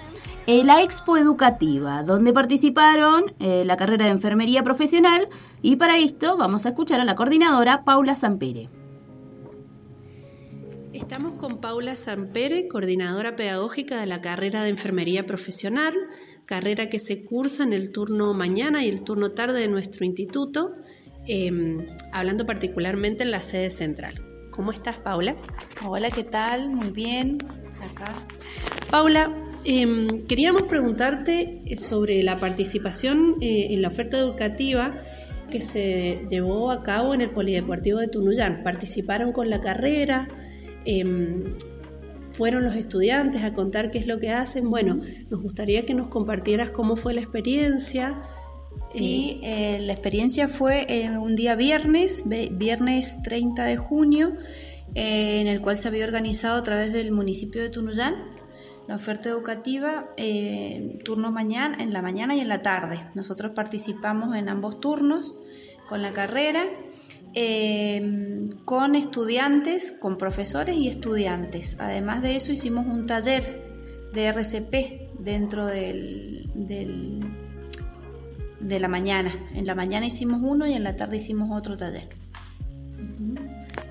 [0.48, 5.28] eh, la Expo Educativa, donde participaron eh, la carrera de enfermería profesional
[5.60, 8.70] y para esto vamos a escuchar a la coordinadora Paula Sampere.
[10.94, 15.92] Estamos con Paula Sampere, coordinadora pedagógica de la carrera de enfermería profesional,
[16.46, 20.72] carrera que se cursa en el turno mañana y el turno tarde de nuestro instituto,
[21.26, 21.52] eh,
[22.10, 24.24] hablando particularmente en la sede central.
[24.50, 25.36] ¿Cómo estás, Paula?
[25.86, 26.70] Hola, ¿qué tal?
[26.70, 27.36] Muy bien.
[27.92, 28.14] Acá.
[28.90, 29.30] Paula,
[29.68, 35.02] eh, queríamos preguntarte eh, sobre la participación eh, en la oferta educativa
[35.50, 38.62] que se llevó a cabo en el Polideportivo de Tunuyán.
[38.64, 40.28] ¿Participaron con la carrera?
[40.86, 41.04] Eh,
[42.28, 44.70] ¿Fueron los estudiantes a contar qué es lo que hacen?
[44.70, 48.22] Bueno, nos gustaría que nos compartieras cómo fue la experiencia.
[48.90, 54.34] Sí, eh, la experiencia fue eh, un día viernes, viernes 30 de junio,
[54.94, 58.37] eh, en el cual se había organizado a través del municipio de Tunuyán
[58.88, 63.04] la oferta educativa, eh, turno mañana, en la mañana y en la tarde.
[63.14, 65.36] Nosotros participamos en ambos turnos
[65.86, 66.64] con la carrera,
[67.34, 71.76] eh, con estudiantes, con profesores y estudiantes.
[71.78, 73.62] Además de eso hicimos un taller
[74.14, 76.48] de RCP dentro del
[78.60, 79.32] de la mañana.
[79.54, 82.08] En la mañana hicimos uno y en la tarde hicimos otro taller.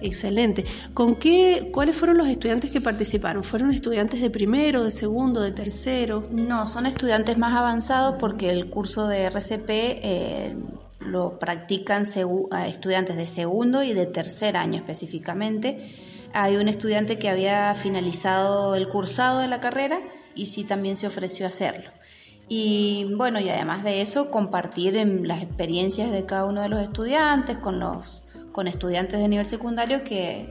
[0.01, 0.65] Excelente.
[0.93, 3.43] ¿Con qué, cuáles fueron los estudiantes que participaron?
[3.43, 6.27] ¿Fueron estudiantes de primero, de segundo, de tercero?
[6.31, 10.55] No, son estudiantes más avanzados porque el curso de RCP eh,
[10.99, 12.03] lo practican
[12.51, 15.89] a estudiantes de segundo y de tercer año específicamente.
[16.33, 19.99] Hay un estudiante que había finalizado el cursado de la carrera
[20.35, 21.89] y sí también se ofreció a hacerlo.
[22.49, 26.81] Y bueno, y además de eso, compartir en las experiencias de cada uno de los
[26.81, 28.23] estudiantes con los
[28.57, 30.49] con estudiantes de nivel secundario que,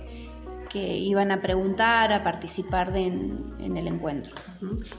[0.70, 4.32] que iban a preguntar, a participar de- en, en el encuentro.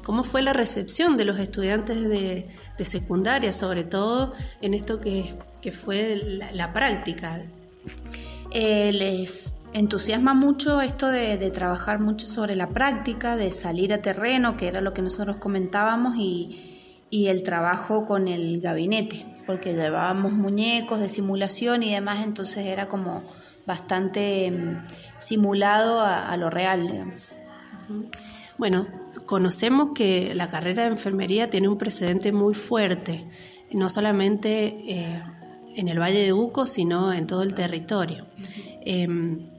[0.03, 5.33] ¿Cómo fue la recepción de los estudiantes de, de secundaria, sobre todo en esto que,
[5.61, 7.43] que fue la, la práctica?
[8.51, 14.01] Eh, les entusiasma mucho esto de, de trabajar mucho sobre la práctica, de salir a
[14.01, 19.73] terreno, que era lo que nosotros comentábamos, y, y el trabajo con el gabinete, porque
[19.73, 23.23] llevábamos muñecos de simulación y demás, entonces era como
[23.65, 24.85] bastante mm,
[25.17, 27.31] simulado a, lo real, digamos.
[28.57, 28.87] Bueno,
[29.25, 33.25] conocemos que la carrera de enfermería tiene un precedente muy fuerte,
[33.71, 35.23] no solamente eh,
[35.75, 38.27] en el Valle de Uco, sino en todo el territorio.
[38.81, 39.49] Em,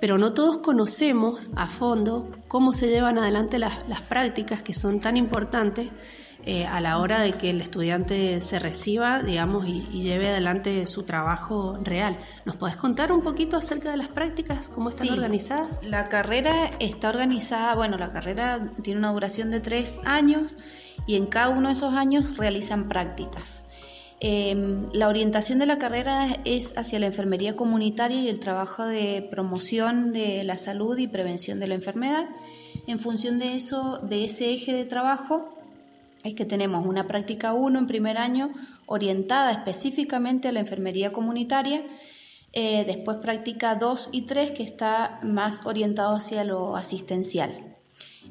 [0.00, 5.16] pero no todos conocemos a fondo cómo se llevan adelante las prácticas que son tan
[5.16, 5.88] importantes
[6.46, 10.86] eh, a la hora de que el estudiante se reciba, digamos, y, y lleve adelante
[10.86, 12.16] su trabajo real.
[12.44, 15.12] ¿Nos podés contar un poquito acerca de las prácticas, cómo están Sí.
[15.12, 15.68] organizadas?
[15.82, 20.54] La carrera está organizada, bueno, la carrera tiene una duración de tres años
[21.06, 23.64] y en cada uno de esos años realizan prácticas.
[24.22, 24.54] Eh,
[24.92, 30.12] la orientación de la carrera es hacia la enfermería comunitaria y el trabajo de promoción
[30.12, 32.26] de la salud y prevención de la enfermedad.
[32.86, 35.54] En función de eso, de ese eje de trabajo,
[36.24, 38.50] es que tenemos una práctica 1 en primer año
[38.86, 41.82] orientada específicamente a la enfermería comunitaria,
[42.52, 47.76] eh, después práctica 2 y 3 que está más orientado hacia lo asistencial.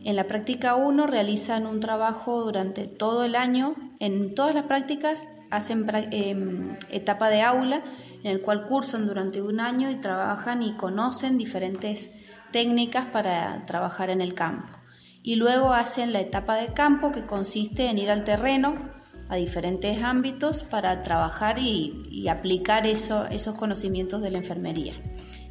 [0.03, 5.27] En la práctica 1 realizan un trabajo durante todo el año, en todas las prácticas
[5.49, 7.83] hacen em, etapa de aula,
[8.23, 12.11] en el cual cursan durante un año y trabajan y conocen diferentes
[12.51, 14.78] técnicas para trabajar en el campo
[15.29, 18.73] y luego hacen la etapa de campo que consiste en ir al terreno
[19.27, 24.93] a diferentes ámbitos para trabajar y, aplicar eso- esos conocimientos de la enfermería.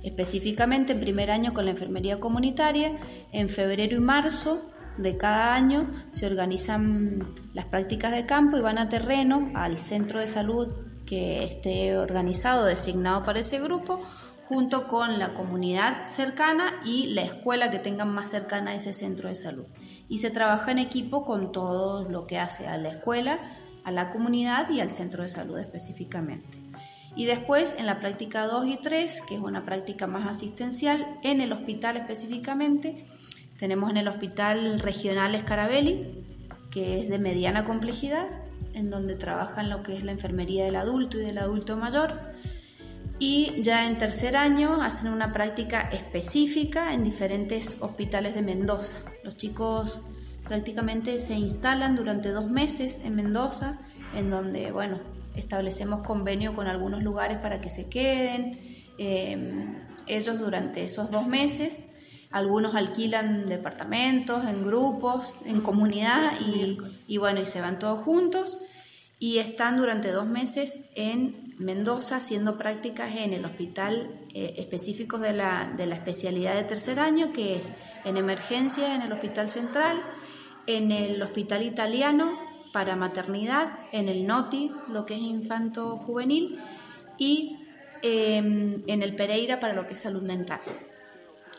[0.03, 2.99] Específicamente en primer año con la enfermería comunitaria,
[3.31, 4.63] en febrero y marzo
[4.97, 10.19] de cada año se organizan las prácticas de campo y van a terreno al centro
[10.19, 10.75] de salud
[11.07, 14.03] que esté organizado, designado para ese grupo,
[14.49, 19.29] junto con la comunidad cercana y la escuela que tengan más cercana a ese centro
[19.29, 19.67] de salud.
[20.09, 23.41] Y se trabaja en equipo con todo lo que hace a la escuela,
[23.85, 26.57] a la comunidad y al centro de salud específicamente.
[27.15, 31.43] Y después en la práctica 2 y 3, que es una práctica más asistencial, en
[31.43, 33.07] el hospital específicamente,
[33.59, 36.25] tenemos en el Hospital Regional Escarabelli,
[36.71, 38.27] que es de mediana complejidad,
[38.73, 42.33] en donde trabajan lo que es la enfermería del adulto y del adulto mayor
[43.19, 48.99] y ya en tercer año hacen una práctica específica en diferentes hospitales de Mendoza.
[49.25, 50.01] Los chicos
[50.45, 53.79] prácticamente se instalan durante dos meses en Mendoza,
[54.15, 55.01] en donde, bueno,
[55.35, 58.59] establecemos convenio con algunos lugares para que se queden.
[58.99, 61.85] Em, ellos durante esos dos meses,
[62.31, 66.33] algunos alquilan departamentos en grupos, en comunidad
[67.07, 68.59] y, bueno, y se van todos juntos
[69.19, 75.33] y están durante dos meses en Mendoza haciendo prácticas en el hospital eh, específicos de
[75.33, 80.01] la, de la especialidad de tercer año, que es en emergencia en el Hospital Central,
[80.69, 82.39] en el Hospital Italiano
[82.73, 86.61] para maternidad, en el NOTI, lo que es infanto juvenil,
[87.19, 87.59] y
[88.03, 90.61] em, en el Pereira para lo que es salud mental.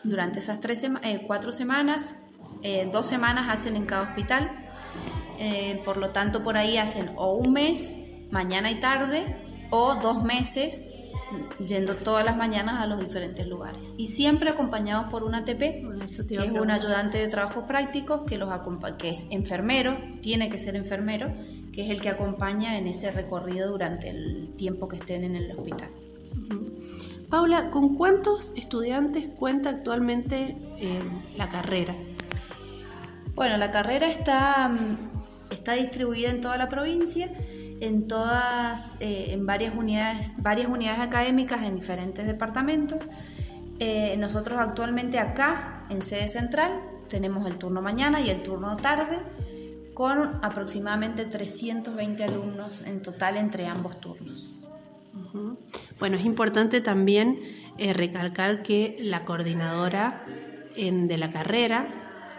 [0.02, 2.14] Durante esas tres eh, cuatro semanas,
[2.62, 4.50] eh, dos semanas hacen en cada hospital,
[5.84, 7.94] por lo tanto por ahí hacen o un mes,
[8.30, 10.86] mañana y tarde, o dos meses
[11.64, 15.58] yendo todas las mañanas a los diferentes lugares y siempre acompañados por un ATP,
[16.28, 18.50] que es un ayudante de trabajos prácticos que los
[18.98, 21.32] que es enfermero, tiene que ser enfermero,
[21.72, 25.52] que es el que acompaña en ese recorrido durante el tiempo que estén en el
[25.52, 25.88] hospital.
[27.28, 31.00] Paula, ¿con cuántos estudiantes cuenta actualmente eh,
[31.36, 31.94] la carrera?
[33.36, 35.09] Bueno, la carrera está, mm,
[35.50, 37.30] está distribuida en toda la provincia
[37.80, 42.98] en todas, eh, en varias unidades, varias unidades académicas en diferentes departamentos.
[43.78, 49.18] Eh, nosotros actualmente acá, en sede central, tenemos el turno mañana y el turno tarde,
[49.94, 54.54] con aproximadamente 320 alumnos en total entre ambos turnos.
[55.98, 57.40] Bueno, es importante también
[57.78, 60.24] eh, recalcar que la coordinadora
[60.76, 61.88] em, de la carrera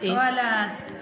[0.02, 0.94] Todas las,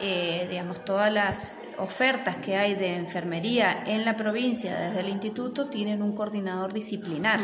[0.00, 6.02] digamos, todas las ofertas que hay de enfermería en la provincia desde el instituto tienen
[6.02, 7.38] un coordinador disciplinar,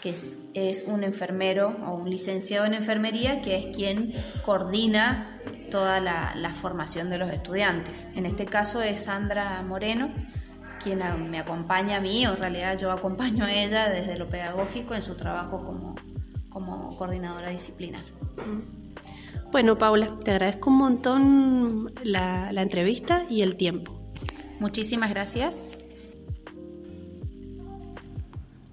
[0.00, 4.12] que es, un enfermero o un licenciado en enfermería que es quien
[4.44, 5.38] coordina
[5.70, 8.08] toda la, formación de los estudiantes.
[8.14, 10.12] En este caso es Sandra Moreno,
[10.82, 14.94] quien me acompaña a mí, o en realidad yo acompaño a ella desde lo pedagógico
[14.94, 15.94] en su trabajo como,
[16.48, 18.04] como coordinadora disciplinar.
[19.52, 23.92] Bueno, Paula, te agradezco un montón la, entrevista y el tiempo.
[24.60, 25.82] Muchísimas gracias.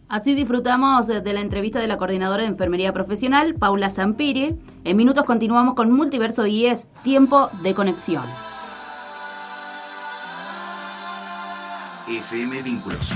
[0.09, 4.59] Así disfrutamos de la entrevista de la coordinadora de enfermería profesional, Paula Zampiri.
[4.83, 8.25] En minutos continuamos con Multiverso IES, Tiempo de Conexión.
[12.07, 13.11] FM Vínculos.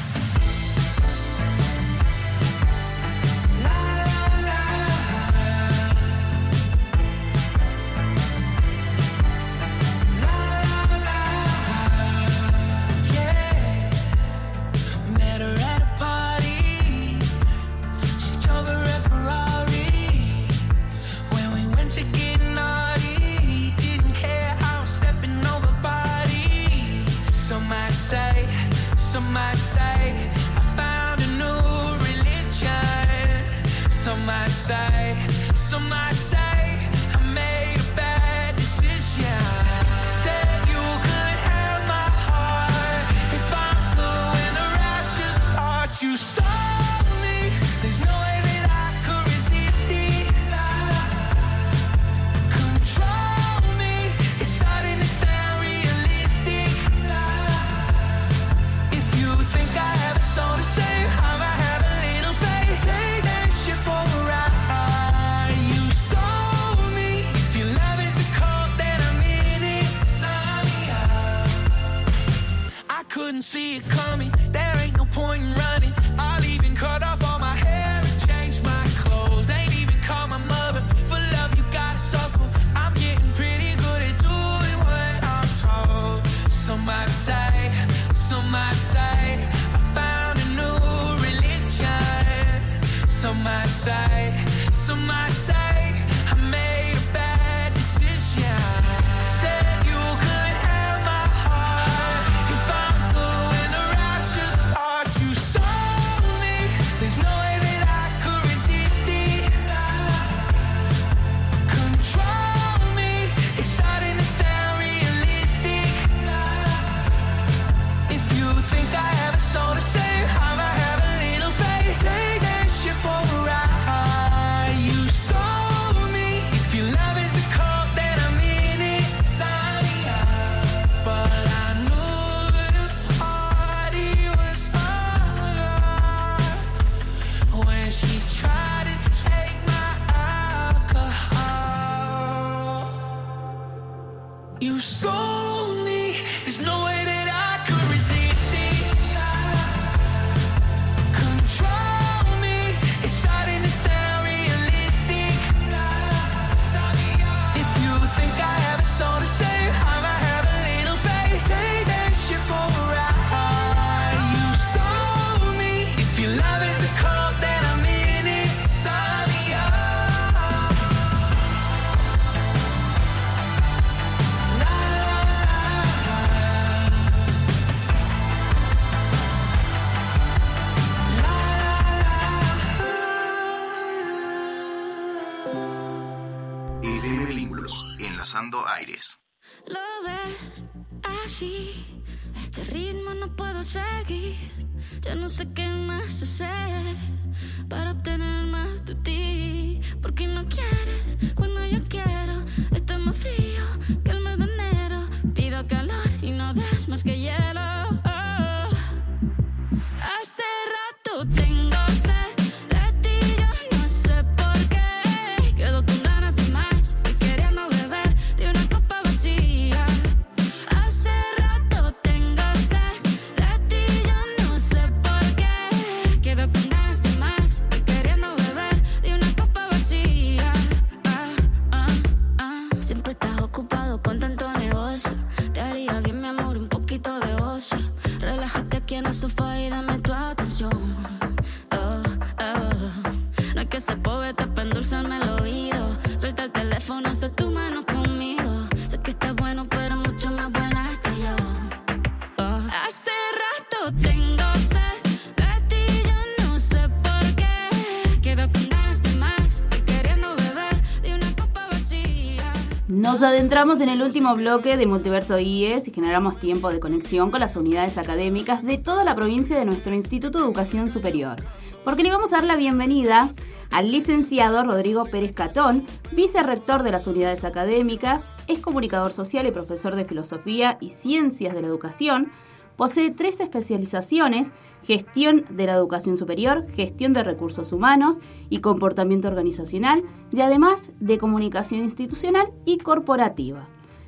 [263.18, 267.40] Nos adentramos en el último bloque de Multiverso IES y generamos tiempo de conexión con
[267.40, 271.38] las unidades académicas de toda la provincia de nuestro Instituto de Educación Superior.
[271.84, 273.32] Porque le vamos a dar la bienvenida
[273.72, 279.96] al licenciado Rodrigo Pérez Catón, vicerrector de las unidades académicas, es comunicador social y profesor
[279.96, 282.32] de filosofía y ciencias de la educación,
[282.76, 284.54] posee tres especializaciones,
[284.88, 291.18] gestión de la educación superior, gestión de recursos humanos y comportamiento organizacional, y además de
[291.18, 293.68] comunicación institucional y corporativa.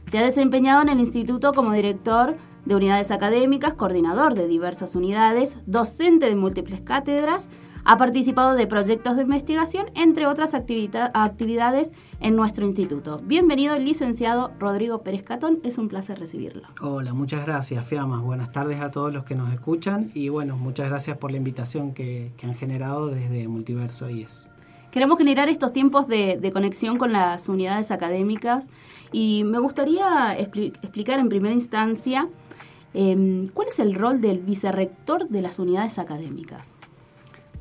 [0.09, 5.57] Se ha desempeñado en el instituto como director de unidades académicas, coordinador de diversas unidades,
[5.65, 7.49] docente de múltiples cátedras,
[7.85, 13.19] ha participado de proyectos de investigación, entre otras actividades en nuestro instituto.
[13.23, 16.63] Bienvenido el licenciado Rodrigo Pérez Catón, es un placer recibirlo.
[16.81, 18.21] Hola, muchas gracias, Fiamma.
[18.21, 21.93] Buenas tardes a todos los que nos escuchan y bueno, muchas gracias por la invitación
[21.93, 24.47] que, que han generado desde Multiverso IES.
[24.91, 28.69] Queremos generar estos tiempos de, de conexión con las unidades académicas
[29.11, 32.27] y me gustaría expli- explicar en primera instancia
[32.95, 36.75] em, cuál es el rol del vicerrector de las unidades académicas.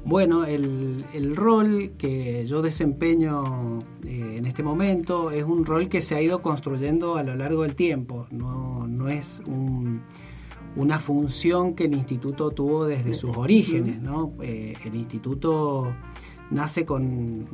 [0.04, 6.00] Bueno, el, el rol que yo desempeño eh, en este momento es un rol que
[6.00, 8.26] se ha ido construyendo a lo largo del tiempo.
[8.30, 10.02] No, no es un-
[10.76, 14.00] una función que el instituto tuvo desde sus orígenes.
[14.00, 14.32] ¿no?
[14.42, 15.92] Eh, el instituto
[16.50, 17.46] nace con,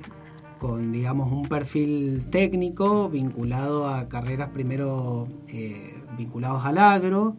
[0.59, 7.37] con, digamos, un perfil técnico vinculado a carreras primero eh, vinculados al agro.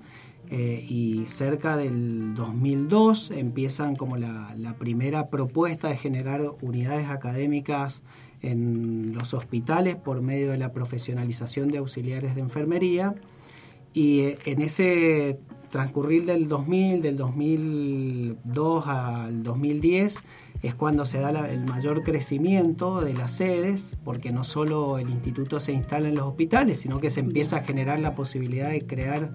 [0.52, 8.04] Eh, y cerca del 2002 empiezan como la, primera propuesta de generar unidades académicas
[8.42, 13.16] en los hospitales por medio de la profesionalización de auxiliares de enfermería.
[13.94, 15.40] Y eh, en ese
[15.72, 20.24] transcurrir del 2000, del 2002 al 2010,
[20.62, 25.10] es cuando se da la- el mayor crecimiento de las sedes, porque no solo el
[25.10, 28.86] instituto se instala en los hospitales, sino que se empieza a generar la posibilidad de
[28.86, 29.32] crear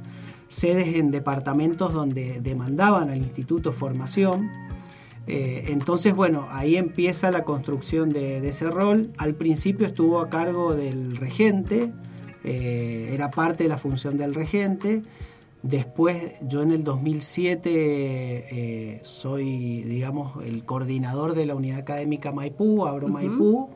[0.50, 4.50] sedes en departamentos donde demandaban al instituto formación.
[5.28, 9.12] Eh, entonces, bueno, ahí empieza la construcción de, de ese rol.
[9.16, 11.92] Al principio estuvo a cargo del regente,
[12.42, 15.04] eh, era parte de la función del regente.
[15.62, 22.86] Después, yo en el 2007 eh, soy, digamos, el coordinador de la unidad académica Maipú,
[22.86, 23.70] abro Maipú,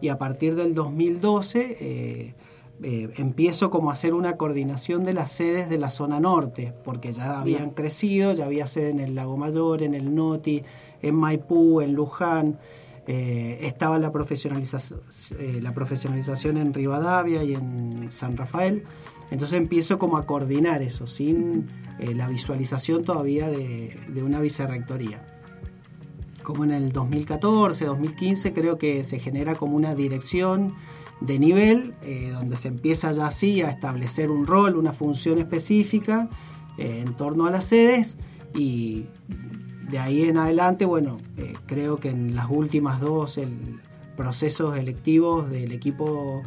[0.00, 2.34] y a partir del 2012
[2.84, 6.74] eh, eh, empiezo como a hacer una coordinación de las sedes de la zona norte,
[6.84, 10.62] porque ya habían crecido, ya había sede en el Lago Mayor, en el Noti,
[11.00, 12.58] en Maipú, en Luján,
[13.06, 15.00] eh, estaba la, profesionalización
[15.62, 18.84] la profesionalización en Rivadavia y en San Rafael.
[19.30, 21.68] Entonces empiezo como a coordinar eso, sin
[21.98, 25.22] eh, la visualización todavía de, de una vicerrectoría
[26.42, 30.74] como en el 2014, 2015, creo que se genera como una dirección
[31.20, 36.28] de nivel, eh, donde se empieza ya así a establecer un rol, una función específica
[36.76, 38.18] eh, en torno a las sedes
[38.54, 39.06] y
[39.90, 43.38] de ahí en adelante, bueno, eh, creo que en las últimas dos
[44.16, 46.42] procesos electivos del equipo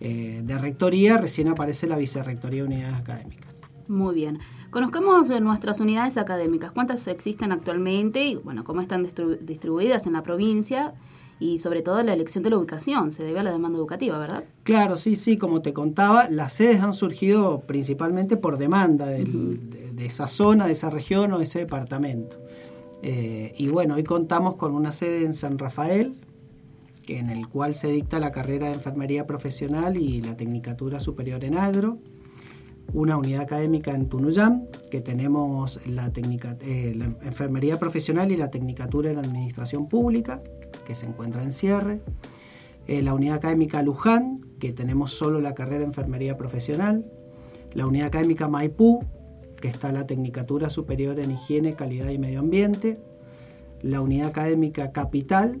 [0.00, 3.62] de rectoría recién aparece la vicerrectoría de unidades académicas.
[3.86, 4.40] Muy bien.
[4.70, 9.06] Conozcamos nuestras unidades académicas, cuántas existen actualmente y bueno, cómo están
[9.42, 10.94] distribuidas en la provincia
[11.42, 14.44] y sobre todo la elección de la ubicación, se debe a la demanda educativa, ¿verdad?
[14.62, 19.26] Claro, sí, sí, como te contaba, las sedes han surgido principalmente por demanda de,
[19.98, 22.36] esa zona, de esa región o de ese departamento.
[23.02, 26.14] Eh, y bueno, hoy contamos con una sede en San Rafael,
[27.08, 31.58] en el cual se dicta la carrera de enfermería profesional y la tecnicatura superior en
[31.58, 31.98] agro
[32.94, 38.50] una unidad académica en Tunuyán, que tenemos la, técnica, eh, la enfermería profesional y la
[38.50, 40.42] tecnicatura en administración pública,
[40.84, 42.00] que se encuentra en cierre.
[42.86, 47.04] Eh, la unidad académica Luján, que tenemos solo la carrera de enfermería profesional.
[47.72, 49.04] La unidad académica Maipú,
[49.60, 53.00] que está la Tecnicatura Superior en Higiene, Calidad y Medio Ambiente.
[53.80, 55.60] La unidad académica Capital,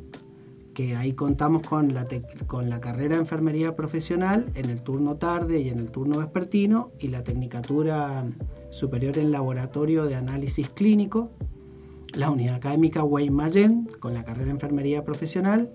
[0.74, 2.06] que ahí contamos con la,
[2.46, 6.92] con la carrera de enfermería profesional en el turno tarde y en el turno vespertino
[6.98, 8.24] y la Tecnicatura
[8.70, 11.30] Superior en Laboratorio de Análisis Clínico
[12.14, 15.70] la unidad académica Guaymallén con la carrera de enfermería profesional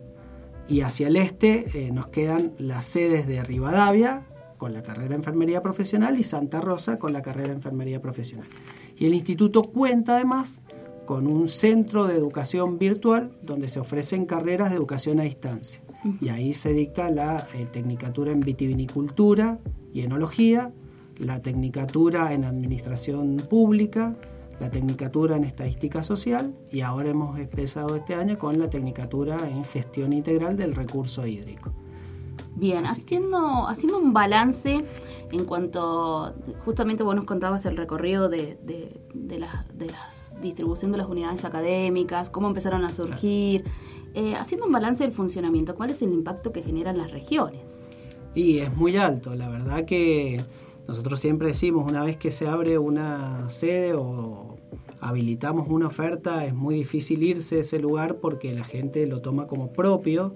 [0.68, 4.26] y hacia el este eh, nos quedan las sedes de Rivadavia
[4.58, 8.48] con la carrera de enfermería profesional y Santa Rosa con la carrera de enfermería profesional.
[8.98, 10.62] Y el instituto cuenta además
[11.06, 15.82] con un centro de educación virtual donde se ofrecen carreras de educación a distancia.
[16.22, 19.60] Y ahí se dicta la eh, tecnicatura en vitivinicultura
[19.94, 20.72] y enología,
[21.18, 24.16] la tecnicatura en administración pública,
[24.60, 29.64] la tecnicatura en estadística social y ahora hemos empezado este año con la tecnicatura en
[29.64, 31.72] gestión integral del recurso hídrico.
[32.56, 34.84] Bien, haciendo, haciendo un balance
[35.32, 36.34] en cuanto,
[36.66, 39.66] justamente vos nos contabas el recorrido de, de, la,
[40.42, 43.64] distribución de las unidades académicas, cómo empezaron a surgir,
[44.16, 47.78] eh, haciendo un balance del funcionamiento, ¿cuál es el impacto que generan las regiones?
[48.34, 50.44] Y es muy alto, la verdad que
[50.88, 54.58] nosotros siempre decimos, una vez que se abre una sede o
[55.02, 59.48] habilitamos una oferta, es muy difícil irse de ese lugar porque la gente lo toma
[59.48, 60.36] como propio,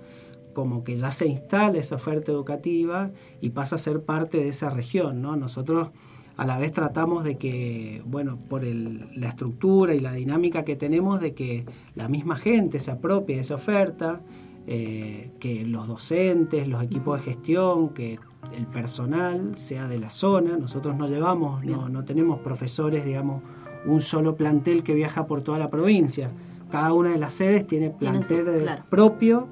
[0.54, 4.70] como que ya se instala esa oferta educativa y pasa a ser parte de esa
[4.70, 5.22] región.
[5.22, 5.38] ¿no?
[5.38, 5.92] Nosotros
[6.36, 11.22] a la vez tratamos de que, bueno, por la estructura y la dinámica que tenemos,
[11.22, 14.22] de que la misma gente se apropie de esa oferta,
[14.68, 18.20] eh, que los docentes, los equipos de gestión, que
[18.56, 20.58] el personal sea de la zona.
[20.58, 23.44] Nosotros no llevamos, no, no tenemos profesores, digamos,
[23.86, 26.32] un solo plantel que viaja por toda la provincia.
[26.70, 28.46] Cada una de las sedes tiene plantel
[28.90, 29.48] propio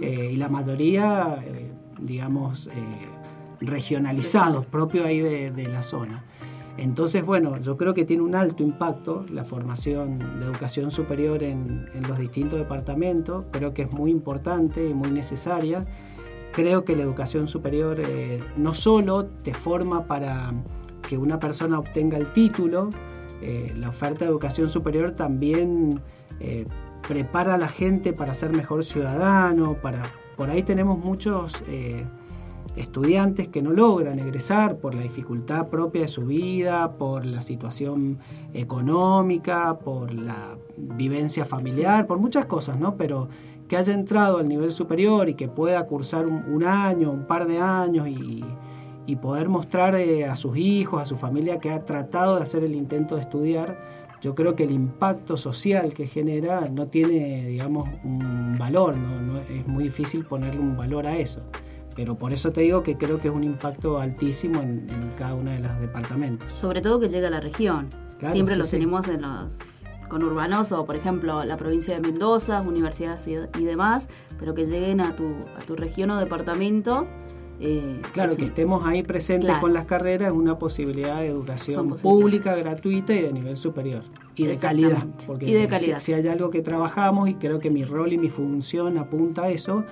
[0.00, 2.70] eh, y la mayoría, eh, digamos,
[3.60, 6.24] regionalizados, propio ahí de, la zona.
[6.80, 11.90] Entonces, bueno, yo creo que tiene un alto impacto la formación de educación superior en,
[12.08, 13.44] los distintos departamentos.
[13.50, 15.84] Creo que es muy importante y muy necesaria
[16.52, 20.52] creo que la educación superior eh, no solo te forma para
[21.06, 22.90] que una persona obtenga el título,
[23.40, 26.00] eh, la oferta de educación superior también
[26.40, 26.66] eh,
[27.06, 31.62] prepara a la gente para ser mejor ciudadano, para por ahí tenemos muchos
[32.76, 38.18] estudiantes que no logran egresar por la dificultad propia de su vida, por la situación
[38.54, 42.96] económica, por la vivencia familiar, por muchas cosas, ¿no?
[42.96, 43.28] Pero
[43.68, 47.58] que haya entrado al nivel superior y que pueda cursar un, año, un par de
[47.58, 48.44] años y,
[49.20, 52.76] poder mostrar eh, a sus hijos, a su familia que ha tratado de hacer el
[52.76, 53.76] intento de estudiar,
[54.20, 59.38] yo creo que el impacto social que genera no tiene, digamos, un valor, ¿no?
[59.40, 61.40] es muy difícil ponerle un valor a eso.
[62.00, 64.86] Pero por eso te digo que creo que es un impacto altísimo en,
[65.18, 66.50] cada uno de los departamentos.
[66.50, 67.90] Sobre todo que llega a la región.
[68.32, 69.58] Siempre lo tenemos en los
[70.10, 75.14] urbanos o por ejemplo, la provincia de Mendoza, universidades y, demás, pero que lleguen a
[75.14, 75.26] tu,
[75.58, 77.06] a tu región o departamento.
[77.60, 82.56] Eh, claro, que estemos ahí presentes con las carreras es una posibilidad de educación pública,
[82.56, 84.04] gratuita y de nivel superior.
[84.36, 85.04] Y de calidad.
[85.26, 85.98] Porque y de calidad.
[85.98, 89.50] Si, hay algo que trabajamos y creo que mi rol y mi función apunta a
[89.50, 89.84] eso,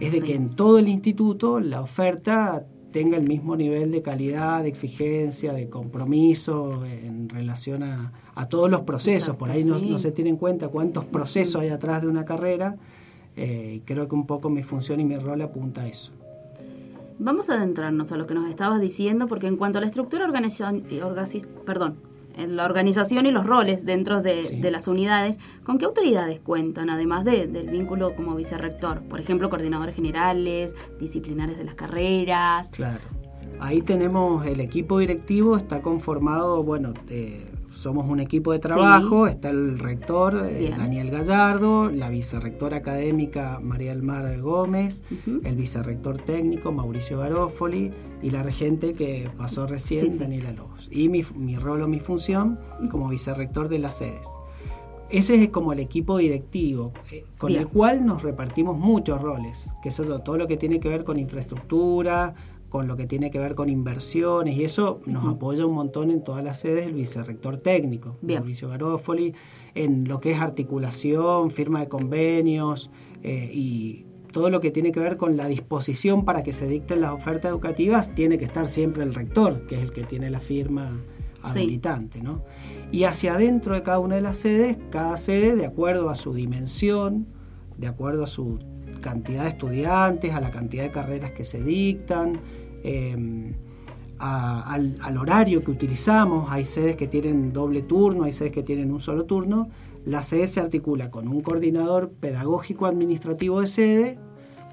[0.00, 4.62] es de que en todo el instituto la oferta tenga el mismo nivel de calidad,
[4.62, 8.12] de exigencia, de compromiso en relación a,
[8.48, 9.36] todos los procesos.
[9.36, 12.76] Por ahí no, se tiene en cuenta cuántos procesos hay atrás de una carrera.
[13.36, 16.12] Eh, creo que un poco mi función y mi rol apunta a eso.
[17.18, 20.24] Vamos a adentrarnos a lo que nos estabas diciendo, porque en cuanto a la estructura
[20.24, 20.84] organización,
[21.66, 21.96] perdón,
[22.36, 27.68] la organización y los roles dentro de, las unidades, ¿con qué autoridades cuentan, además del
[27.70, 29.02] vínculo como vicerrector?
[29.02, 32.70] Por ejemplo, coordinadores generales, disciplinares de las carreras.
[32.70, 33.02] Claro.
[33.60, 39.50] Ahí tenemos el equipo directivo, está conformado, bueno, eh, somos un equipo de trabajo, está
[39.50, 46.72] el rector eh, Daniel Gallardo, la vicerrectora académica María del Mar Gómez, el vicerrector técnico
[46.72, 47.90] Mauricio Garófoli
[48.22, 50.88] y la regente que pasó recién, Daniela Lobos.
[50.90, 52.58] Y mi, mi rol o mi función
[52.90, 54.26] como vicerrector de las sedes.
[55.10, 59.90] Ese es como el equipo directivo, eh, con el cual nos repartimos muchos roles, que
[59.90, 62.34] es todo lo que tiene que ver con infraestructura,
[62.74, 66.24] con lo que tiene que ver con inversiones y eso nos apoya un montón en
[66.24, 69.32] todas las sedes el vicerrector técnico, Mauricio Garófoli,
[69.76, 72.90] en lo que es articulación, firma de convenios
[73.22, 77.00] eh, y todo lo que tiene que ver con la disposición para que se dicten
[77.00, 80.40] las ofertas educativas, tiene que estar siempre el rector, que es el que tiene la
[80.40, 81.00] firma
[81.42, 82.22] habilitante.
[82.22, 82.42] ¿no?
[82.90, 86.34] Y hacia adentro de cada una de las sedes, cada sede, de acuerdo a su
[86.34, 87.28] dimensión,
[87.78, 88.58] de acuerdo a su
[89.04, 92.40] cantidad de estudiantes, a la cantidad de carreras que se dictan,
[92.84, 93.54] Em,
[94.18, 96.50] al, horario que utilizamos.
[96.50, 99.68] Hay sedes que tienen doble turno, hay sedes que tienen un solo turno.
[100.04, 104.18] La sede se articula con un coordinador pedagógico administrativo de sede,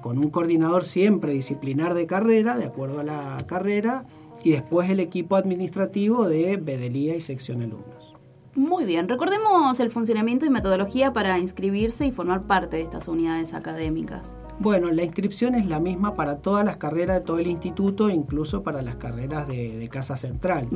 [0.02, 4.04] con un coordinador siempre disciplinar de carrera, de acuerdo a la carrera,
[4.44, 8.14] y después el equipo administrativo de bedelía y sección alumnos.
[8.54, 13.54] Muy bien, recordemos el funcionamiento y metodología para inscribirse y formar parte de estas unidades
[13.54, 14.34] académicas.
[14.58, 18.62] Bueno, la inscripción es la misma para todas las carreras de todo el instituto, incluso
[18.62, 20.68] para las carreras de, Casa Central.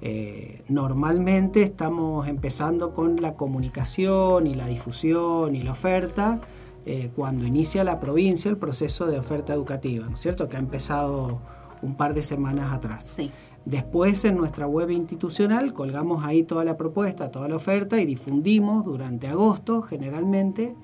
[0.00, 6.40] Eh, normalmente estamos empezando con la comunicación y la difusión y la oferta
[6.86, 10.48] eh, cuando inicia la provincia el proceso de oferta educativa, ¿no es cierto?
[10.48, 11.40] Que ha empezado
[11.80, 13.04] un par de semanas atrás.
[13.14, 13.30] Sí.
[13.64, 18.84] Después en nuestra web institucional colgamos ahí toda la propuesta, toda la oferta y difundimos
[18.84, 20.74] durante agosto generalmente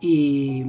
[0.00, 0.64] y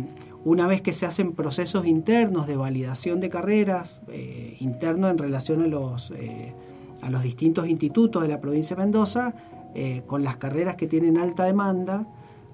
[0.46, 5.62] una vez que se hacen procesos internos de validación de carreras, eh, internos en relación
[5.64, 6.56] a los, eh,
[7.02, 9.34] a los distintos institutos de la provincia de Mendoza,
[9.76, 12.08] eh, con las carreras que tienen alta demanda,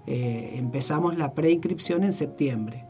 [0.07, 2.85] empezamos la preinscripción en septiembre.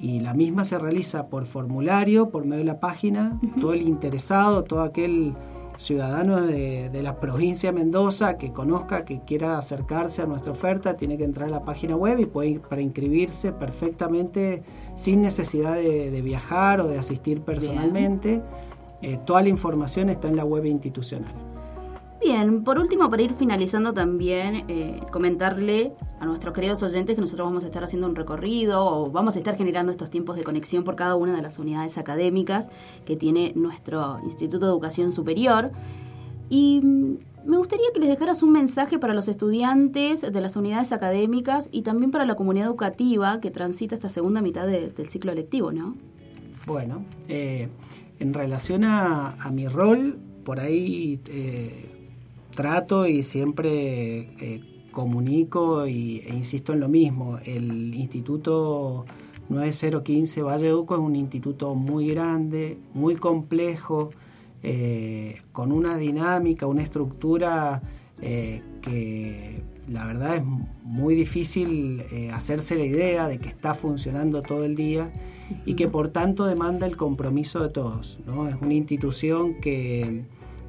[0.00, 4.64] Y la misma se realiza por formulario, por medio de la página, todo el interesado,
[4.64, 5.34] todo aquel
[5.76, 11.16] ciudadano de, la provincia de Mendoza que conozca, que quiera acercarse a nuestra oferta, tiene
[11.16, 14.62] que entrar a la página web y puede para inscribirse perfectamente
[14.94, 18.42] sin necesidad de, viajar o de asistir personalmente.
[19.02, 21.55] Eh, toda la información está en la web institucional.
[22.26, 27.46] Bien, por último, para ir finalizando también, eh, comentarle a nuestros queridos oyentes que nosotros
[27.46, 30.82] vamos a estar haciendo un recorrido o vamos a estar generando estos tiempos de conexión
[30.82, 32.68] por cada una de las unidades académicas
[33.04, 35.70] que tiene nuestro Instituto de Educación Superior.
[36.50, 40.90] Y mm, me gustaría que les dejaras un mensaje para los estudiantes de las unidades
[40.90, 45.70] académicas y también para la comunidad educativa que transita esta segunda mitad del ciclo lectivo,
[45.70, 45.94] ¿no?
[46.66, 47.68] Bueno, eh,
[48.18, 51.85] en relación a, mi rol, por ahí eh,
[52.56, 55.92] trato y siempre eh, comunico e
[56.32, 57.38] insisto en lo mismo.
[57.44, 59.06] El Instituto
[59.48, 64.10] 9015 Valle Uco es un instituto muy grande, muy complejo,
[64.64, 67.80] eh, con una dinámica, una estructura
[68.20, 70.42] eh, que la verdad es
[70.82, 72.02] muy difícil
[72.32, 75.12] hacerse la idea de que está funcionando todo el día
[75.64, 78.18] y que por tanto demanda el compromiso de todos.
[78.26, 78.48] ¿no?
[78.48, 80.24] Es una institución que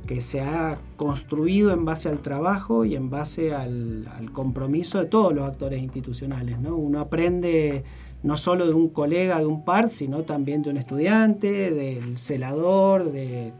[0.07, 5.33] que se ha construido en base al trabajo y en base al, compromiso de todos
[5.33, 6.59] los actores institucionales.
[6.59, 6.75] ¿no?
[6.75, 7.83] Uno aprende
[8.23, 13.11] no solo de un colega, de un par, sino también de un estudiante, del celador,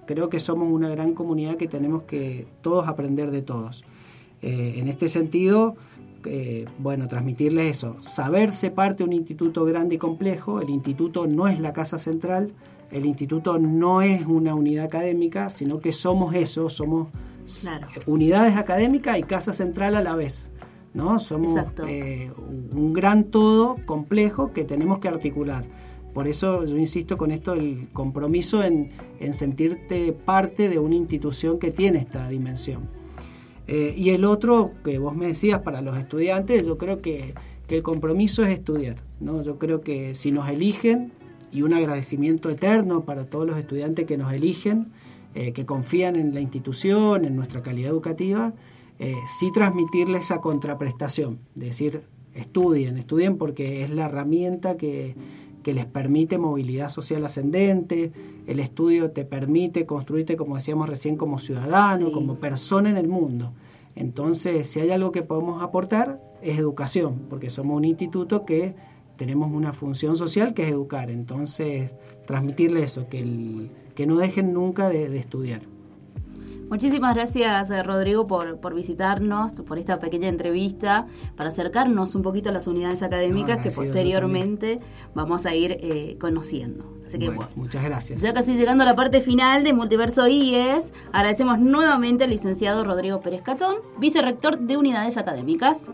[0.07, 3.83] creo que somos una gran comunidad que tenemos que todos aprender de todos.
[4.41, 5.75] Eh, en este sentido,
[6.25, 11.47] eh, bueno, transmitirles eso, saberse parte de un instituto grande y complejo, el instituto no
[11.47, 12.51] es la casa central,
[12.91, 17.09] el instituto no es una unidad académica, sino que somos eso, somos
[18.05, 20.51] unidades académicas y casa central a la vez.
[20.93, 21.19] ¿no?
[21.19, 22.31] Somos eh,
[22.73, 25.65] un gran todo complejo que tenemos que articular.
[26.13, 28.89] Por eso yo insisto con esto, el compromiso en,
[29.33, 32.89] sentirte parte de una institución que tiene esta dimensión.
[33.67, 37.35] Eh, y el otro que vos me decías para los estudiantes, yo creo que,
[37.67, 38.95] que el compromiso es estudiar.
[39.19, 39.43] ¿no?
[39.43, 41.11] Yo creo que si nos eligen,
[41.57, 44.91] y un agradecimiento eterno para todos los estudiantes que nos eligen,
[45.33, 48.53] eh, que confían en la institución, en nuestra calidad educativa,
[48.99, 52.03] eh, sí transmitirles esa contraprestación, decir,
[52.35, 55.15] estudien, estudien porque es la herramienta que,
[55.65, 58.13] les permite movilidad social ascendente,
[58.47, 63.51] el estudio te permite construirte, como decíamos recién, como ciudadano, como persona en el mundo.
[63.93, 68.75] Entonces, si hay algo que podemos aportar, es educación, porque somos un instituto que
[69.17, 71.09] tenemos una función social que es educar.
[71.09, 71.95] Entonces,
[72.25, 75.61] transmitirle eso, que, que no dejen nunca de estudiar.
[76.69, 81.07] Muchísimas gracias, eh, Rodrigo, por, por visitarnos, por esta pequeña entrevista,
[81.37, 84.79] para acercarnos un poquito a las unidades académicas que posteriormente
[85.15, 86.93] vamos a ir eh, conociendo.
[87.05, 88.21] Así que, bueno, muchas gracias.
[88.21, 93.21] Ya casi llegando a la parte final de Multiverso IES, agradecemos nuevamente al licenciado Rodrigo
[93.21, 95.87] Pérez Catón, vicerrector de unidades académicas.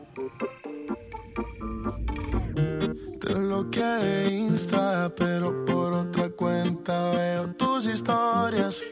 [3.63, 8.83] Bloqueé Insta, pero por otra cuenta veo tus historias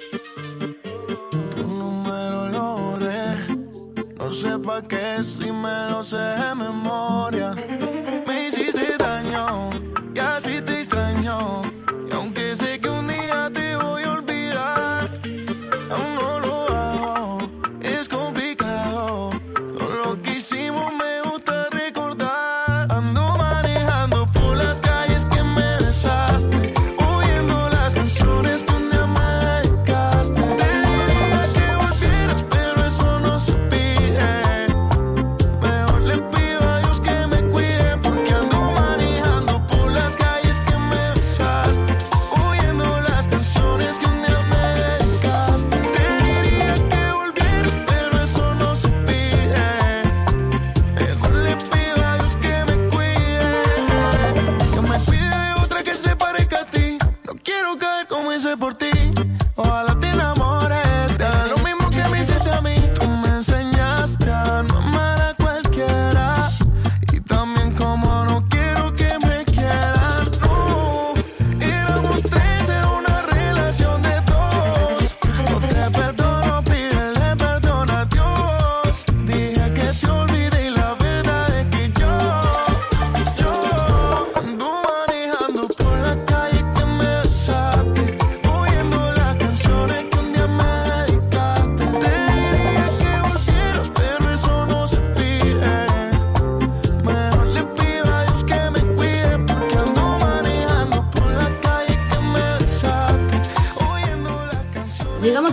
[4.17, 7.53] no sé pa' qué si me lo sé de memoria.
[8.26, 9.72] Me hiciste daño
[10.15, 11.70] y así te extraño.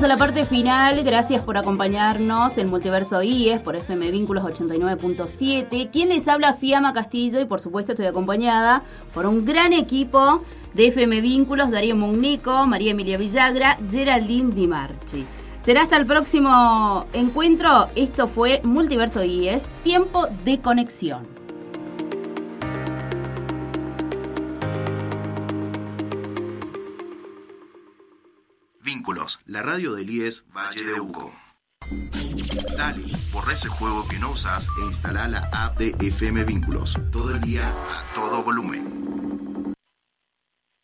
[0.09, 1.05] La parte final.
[1.05, 5.91] Gracias por acompañarnos en Multiverso IES por FM Vínculos 89.7.
[5.91, 8.83] Quien les habla, Fiamma Castillo, y por supuesto estoy acompañada
[9.13, 10.43] por un gran equipo
[10.73, 15.27] de FM Vínculos: Darío Mugnico, María Emilia Villagra, Geraldine Di Marchi.
[15.63, 17.89] Será hasta el próximo encuentro.
[17.95, 21.38] Esto fue Multiverso IES, tiempo de conexión.
[29.69, 31.31] Radio del IES Valle de Uco.
[32.75, 36.99] Dale, borra ese juego que no usas e instala la app de FM Vínculos.
[37.12, 38.97] Todo el día a todo volumen.